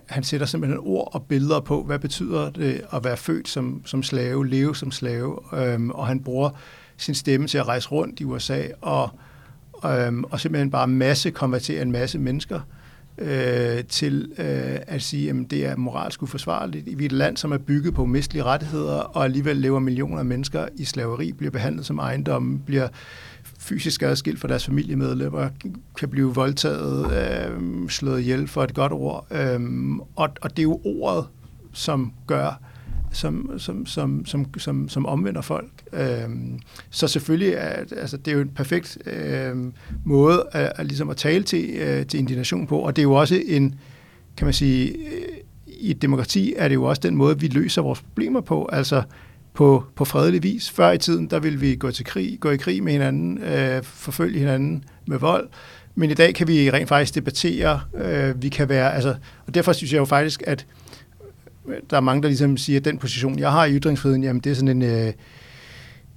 [0.06, 4.04] han sætter simpelthen ord og billeder på, hvad betyder det at være født som, som
[4.04, 6.50] slave, leve som slave, øhm, og han bruger
[6.98, 9.10] sin stemme til at rejse rundt i USA og,
[9.86, 12.60] øhm, og simpelthen bare masse konvertere en masse mennesker
[13.22, 16.98] øh, til øh, at sige, at det er moralsk uforsvarligt.
[16.98, 20.26] Vi er et land, som er bygget på mistelige rettigheder, og alligevel lever millioner af
[20.26, 22.88] mennesker i slaveri, bliver behandlet som ejendom, bliver
[23.60, 25.50] fysisk adskilt fra deres familiemedlemmer,
[25.98, 29.28] kan blive voldtaget, øh, slået ihjel for et godt ord.
[29.32, 29.60] Øh,
[30.16, 31.26] og, og det er jo ordet,
[31.74, 32.62] som gør,
[33.12, 35.79] som, som, som, som, som, som omvender folk.
[35.94, 36.60] Øhm,
[36.90, 39.74] så selvfølgelig er altså, det er jo en perfekt øhm,
[40.06, 43.14] måde at, at, ligesom at tale til, øh, til indignation på, og det er jo
[43.14, 43.76] også en,
[44.38, 45.38] kan man sige, øh,
[45.68, 49.04] i et demokrati er det jo også den måde, vi løser vores problemer på, altså
[49.54, 50.70] på, på fredelig vis.
[50.70, 53.84] Før i tiden, der ville vi gå til krig, gå i krig med hinanden, øh,
[53.84, 55.50] forfølge hinanden med vold,
[55.96, 59.16] men i dag kan vi rent faktisk debattere, øh, vi kan være, altså,
[59.48, 60.66] og derfor synes jeg jo faktisk, at
[61.90, 64.50] der er mange, der ligesom siger, at den position, jeg har i ytringsfriheden, jamen det
[64.50, 65.14] er sådan en, øh,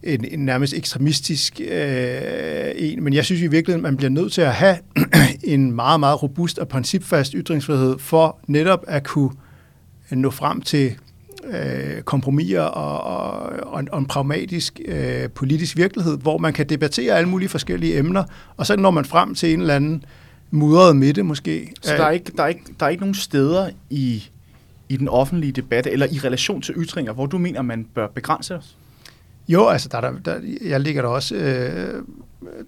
[0.03, 4.41] en, en nærmest ekstremistisk øh, en, men jeg synes i virkeligheden, man bliver nødt til
[4.41, 4.77] at have
[5.43, 9.31] en meget, meget robust og principfast ytringsfrihed for netop at kunne
[10.11, 10.95] nå frem til
[11.45, 13.43] øh, kompromiser og, og,
[13.73, 18.25] og, og en pragmatisk øh, politisk virkelighed, hvor man kan debattere alle mulige forskellige emner,
[18.57, 20.05] og så når man frem til en eller anden
[20.51, 21.73] mudret midte måske.
[21.83, 24.25] Så der er ikke, der er ikke, der er ikke nogen steder i,
[24.89, 28.57] i den offentlige debat, eller i relation til ytringer, hvor du mener, man bør begrænse
[28.57, 28.77] os?
[29.49, 32.03] Jo, altså der, der, der, jeg ligger der også, øh,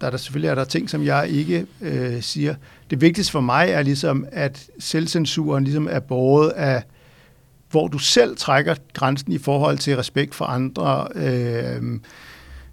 [0.00, 2.54] der er der selvfølgelig er der ting, som jeg ikke øh, siger.
[2.90, 6.82] Det vigtigste for mig er ligesom, at selvcensuren ligesom er båret af,
[7.70, 11.82] hvor du selv trækker grænsen i forhold til respekt for andre, øh,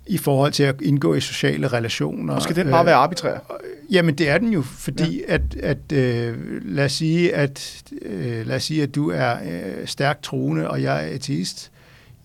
[0.07, 2.33] i forhold til at indgå i sociale relationer.
[2.33, 3.33] Og skal den bare være arbitrær?
[3.33, 5.33] Øh, jamen det er den jo, fordi ja.
[5.33, 6.35] at, at øh,
[6.65, 10.81] lad os sige, at øh, lad os sige, at du er øh, stærkt troende, og
[10.81, 11.70] jeg er ateist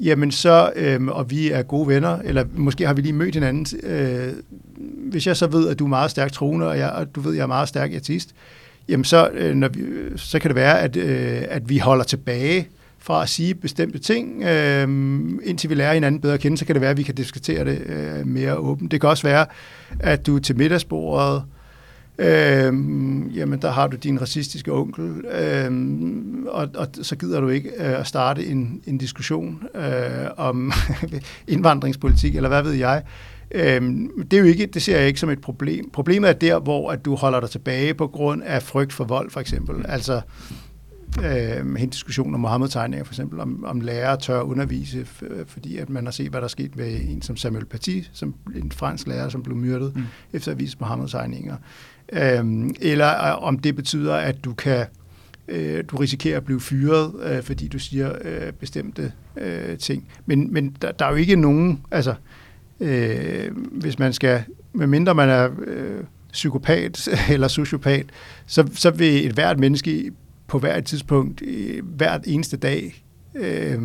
[0.01, 3.67] jamen så, øh, og vi er gode venner, eller måske har vi lige mødt hinanden,
[3.83, 4.33] øh,
[5.11, 7.31] hvis jeg så ved, at du er meget stærk troende, og, jeg, og du ved,
[7.31, 8.35] at jeg er meget stærk artist,
[8.89, 9.83] jamen så, øh, når vi,
[10.17, 12.69] så kan det være, at, øh, at vi holder tilbage
[12.99, 14.89] fra at sige bestemte ting, øh,
[15.45, 17.65] indtil vi lærer hinanden bedre at kende, så kan det være, at vi kan diskutere
[17.65, 18.91] det øh, mere åbent.
[18.91, 19.47] Det kan også være,
[20.01, 21.43] at du til middagsbordet
[22.19, 27.69] Øhm, jamen, der har du din racistiske onkel, øhm, og, og så gider du ikke
[27.69, 30.73] øh, at starte en, en diskussion øh, om
[31.49, 33.03] indvandringspolitik, eller hvad ved jeg.
[33.51, 35.91] Øhm, det, er jo ikke, det ser jeg ikke som et problem.
[35.91, 39.31] Problemet er der, hvor at du holder dig tilbage på grund af frygt for vold,
[39.31, 39.87] for eksempel.
[39.89, 40.21] Altså,
[41.25, 45.07] øh, en diskussion om Mohammed-tegninger, for eksempel, om, om lærere tør undervise,
[45.47, 48.35] fordi at man har set, hvad der er sket med en som Samuel Paty, som
[48.57, 50.03] en fransk lærer, som blev myrdet mm.
[50.33, 51.57] efter at vise Mohammed-tegninger.
[52.13, 54.87] Øhm, eller øh, om det betyder, at du kan
[55.49, 60.09] øh, du risikerer at blive fyret, øh, fordi du siger øh, bestemte øh, ting.
[60.27, 62.15] Men, men der, der er jo ikke nogen, altså
[62.81, 64.43] øh, hvis man skal,
[64.73, 68.07] medmindre man er øh, psykopat eller sociopat,
[68.47, 70.13] så, så vil et hvert menneske
[70.47, 71.43] på hvert tidspunkt,
[71.83, 73.05] hvert eneste dag,
[73.37, 73.79] øh,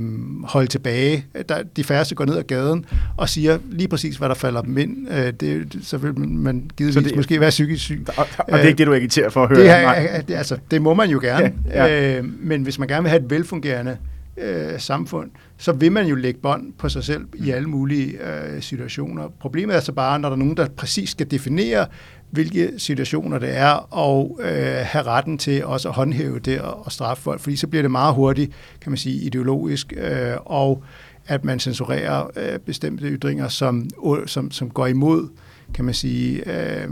[0.43, 1.25] holde tilbage.
[1.49, 2.85] Der, de færreste går ned ad gaden
[3.17, 5.07] og siger lige præcis, hvad der falder dem ind.
[5.11, 8.05] Øh, det, så vil man givetvis det, måske være psykisk syg.
[8.17, 9.59] Og, og det er ikke det, du agiterer for at høre?
[9.59, 11.53] Det, er, det, altså, det må man jo gerne.
[11.67, 12.17] Ja, ja.
[12.17, 13.97] Øh, men hvis man gerne vil have et velfungerende
[14.37, 18.61] øh, samfund, så vil man jo lægge bånd på sig selv i alle mulige øh,
[18.61, 19.27] situationer.
[19.39, 21.85] Problemet er så bare, når der er nogen, der præcis skal definere,
[22.31, 26.91] hvilke situationer det er, og øh, have retten til også at håndhæve det og, og
[26.91, 28.51] straffe folk, fordi så bliver det meget hurtigt,
[28.81, 30.83] kan man sige, ideologisk, øh, og
[31.27, 33.89] at man censurerer øh, bestemte ytringer, som,
[34.25, 35.29] som, som går imod,
[35.73, 36.87] kan man sige, øh,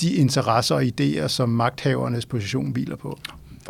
[0.00, 3.18] de interesser og idéer, som magthavernes position hviler på.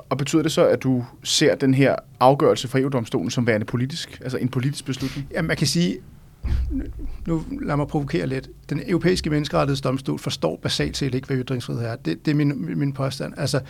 [0.08, 4.20] Og betyder det så, at du ser den her afgørelse fra EU-domstolen som værende politisk,
[4.20, 5.28] altså en politisk beslutning?
[5.30, 5.98] Ja, man kan sige,
[7.26, 8.50] nu lad mig provokere lidt.
[8.70, 11.96] Den europæiske menneskerettighedsdomstol forstår basalt set ikke, hvad ytringsfrihed er.
[11.96, 13.34] Det, det er min, min påstand.
[13.36, 13.60] Altså,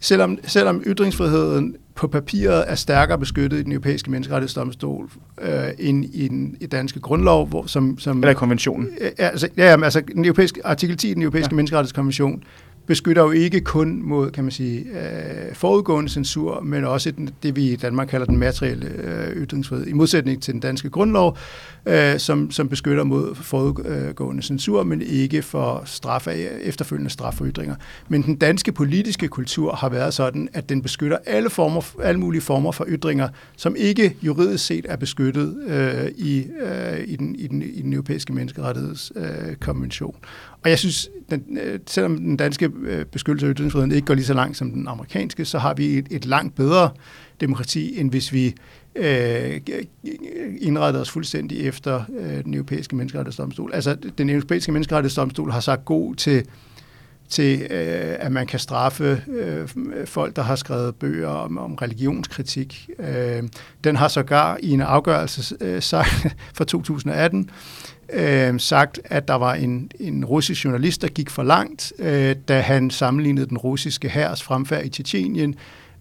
[0.00, 5.10] selvom, selvom ytringsfriheden på papiret er stærkere beskyttet i den europæiske menneskerettighedsdomstol
[5.40, 8.22] øh, end i den i danske grundlov, hvor, som, som...
[8.22, 8.88] Eller konventionen.
[9.00, 11.56] Ja, altså, ja, altså den europæiske, artikel 10 i den europæiske ja.
[11.56, 12.42] menneskerettighedskonvention
[12.86, 17.56] beskytter jo ikke kun mod, kan man sige, øh, forudgående censur, men også den, det,
[17.56, 21.38] vi i Danmark kalder den materielle øh, ytringsfrihed, i modsætning til den danske grundlov,
[21.86, 27.46] øh, som, som beskytter mod forudgående censur, men ikke for straf af, efterfølgende straf for
[27.46, 27.74] ytringer.
[28.08, 32.42] Men den danske politiske kultur har været sådan, at den beskytter alle, former, alle mulige
[32.42, 37.46] former for ytringer, som ikke juridisk set er beskyttet øh, i, øh, i, den, i,
[37.46, 40.14] den, i den europæiske menneskerettighedskonvention.
[40.22, 44.14] Øh, og jeg synes, den, øh, selvom den danske Øh, beskyttelse af ytringsfriheden ikke går
[44.14, 46.90] lige så langt som den amerikanske, så har vi et, et langt bedre
[47.40, 48.54] demokrati, end hvis vi
[48.96, 49.60] øh,
[50.60, 53.70] indrettede os fuldstændig efter øh, den europæiske menneskerettighedsdomstol.
[53.74, 56.46] Altså, den europæiske menneskerettighedsdomstol har sagt god til
[57.28, 59.68] til, øh, at man kan straffe øh,
[60.04, 62.90] folk, der har skrevet bøger om, om religionskritik.
[62.98, 63.42] Øh,
[63.84, 67.50] den har sågar i en afgørelse øh, sagt, for 2018
[68.12, 72.60] øh, sagt, at der var en, en russisk journalist, der gik for langt, øh, da
[72.60, 75.54] han sammenlignede den russiske hærs fremfærd i Tjetjenien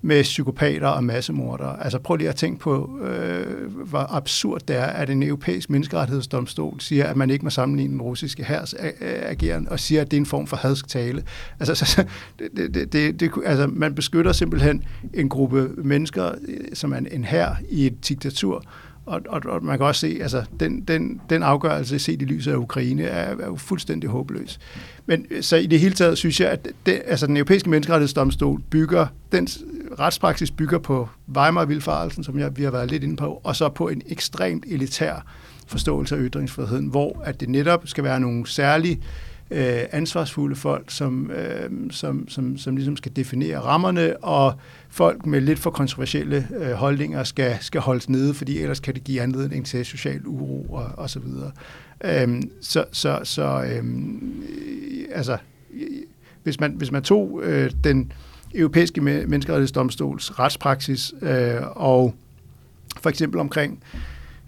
[0.06, 1.84] med psykopater og massemordere.
[1.84, 6.80] Altså prøv lige at tænke på, øh, hvor absurd det er, at en europæisk menneskerettighedsdomstol
[6.80, 10.22] siger, at man ikke må sammenligne den russiske hærs ageren, og siger, at det er
[10.22, 11.24] en form for hadsk tale.
[11.60, 12.06] Altså, så,
[12.40, 14.84] det, det, det, det, altså man beskytter simpelthen
[15.14, 18.64] en gruppe mennesker, øh, som er en hær i et diktatur,
[19.06, 22.52] og, og, og man kan også se, altså den, den, den afgørelse set i lyset
[22.52, 24.60] af Ukraine er, er jo fuldstændig håbløs.
[25.06, 28.62] Men øh, så i det hele taget synes jeg, at det, altså, den europæiske menneskerettighedsdomstol
[28.70, 29.48] bygger, den
[30.00, 33.88] retspraksis bygger på Weimar-vilfarelsen, som jeg, vi har været lidt inde på, og så på
[33.88, 35.26] en ekstremt elitær
[35.68, 39.02] forståelse af ytringsfriheden, hvor at det netop skal være nogle særlige
[39.52, 44.54] øh, ansvarsfulde folk, som, øh, som, som, som ligesom skal definere rammerne, og
[44.90, 49.04] folk med lidt for kontroversielle øh, holdninger skal, skal holdes nede, fordi ellers kan det
[49.04, 51.52] give anledning til social uro og, og så videre.
[52.04, 53.84] Øhm, så så, så øh,
[55.12, 55.38] altså,
[56.44, 58.12] hvis man, hvis man tog øh, den
[58.56, 62.16] europæiske menneskerettighedsdomstols retspraksis øh, og
[63.02, 63.84] for eksempel omkring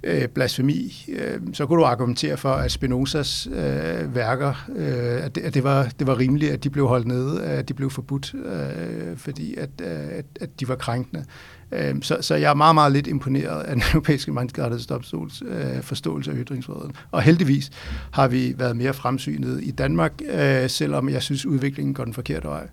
[0.04, 5.42] øh, blasfemi, øh, så kunne du argumentere for, at Spinozas øh, værker, øh, at, det,
[5.42, 8.34] at det, var, det var rimeligt, at de blev holdt nede, at de blev forbudt,
[8.34, 11.26] øh, fordi at, øh, at, at de var krænkende.
[11.72, 16.32] Øh, så, så jeg er meget, meget lidt imponeret af den europæiske menneskerettighedsdomstols øh, forståelse
[16.32, 16.92] af ytringsfriheden.
[17.12, 17.72] Og heldigvis
[18.12, 22.48] har vi været mere fremsynede i Danmark, øh, selvom jeg synes, udviklingen går den forkerte
[22.48, 22.68] vej.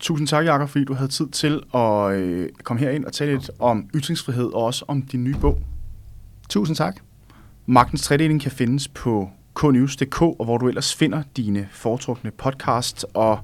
[0.00, 3.50] Tusind tak, Jakob, fordi du havde tid til at øh, komme herind og tale lidt
[3.58, 5.58] om ytringsfrihed og også om din nye bog.
[6.48, 6.96] Tusind tak.
[7.66, 13.06] Magtens tredeling kan findes på knews.dk, og hvor du ellers finder dine foretrukne podcast.
[13.14, 13.38] Og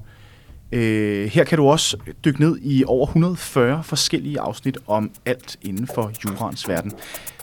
[0.71, 5.87] øh, her kan du også dykke ned i over 140 forskellige afsnit om alt inden
[5.87, 6.91] for jurans verden.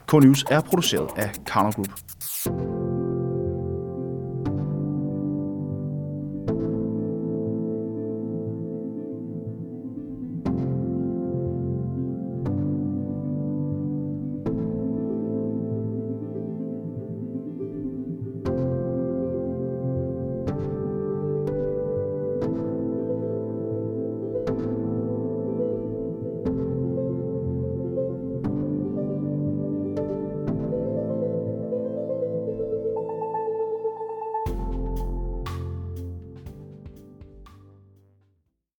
[0.07, 2.90] K-News er produceret af Karner Group.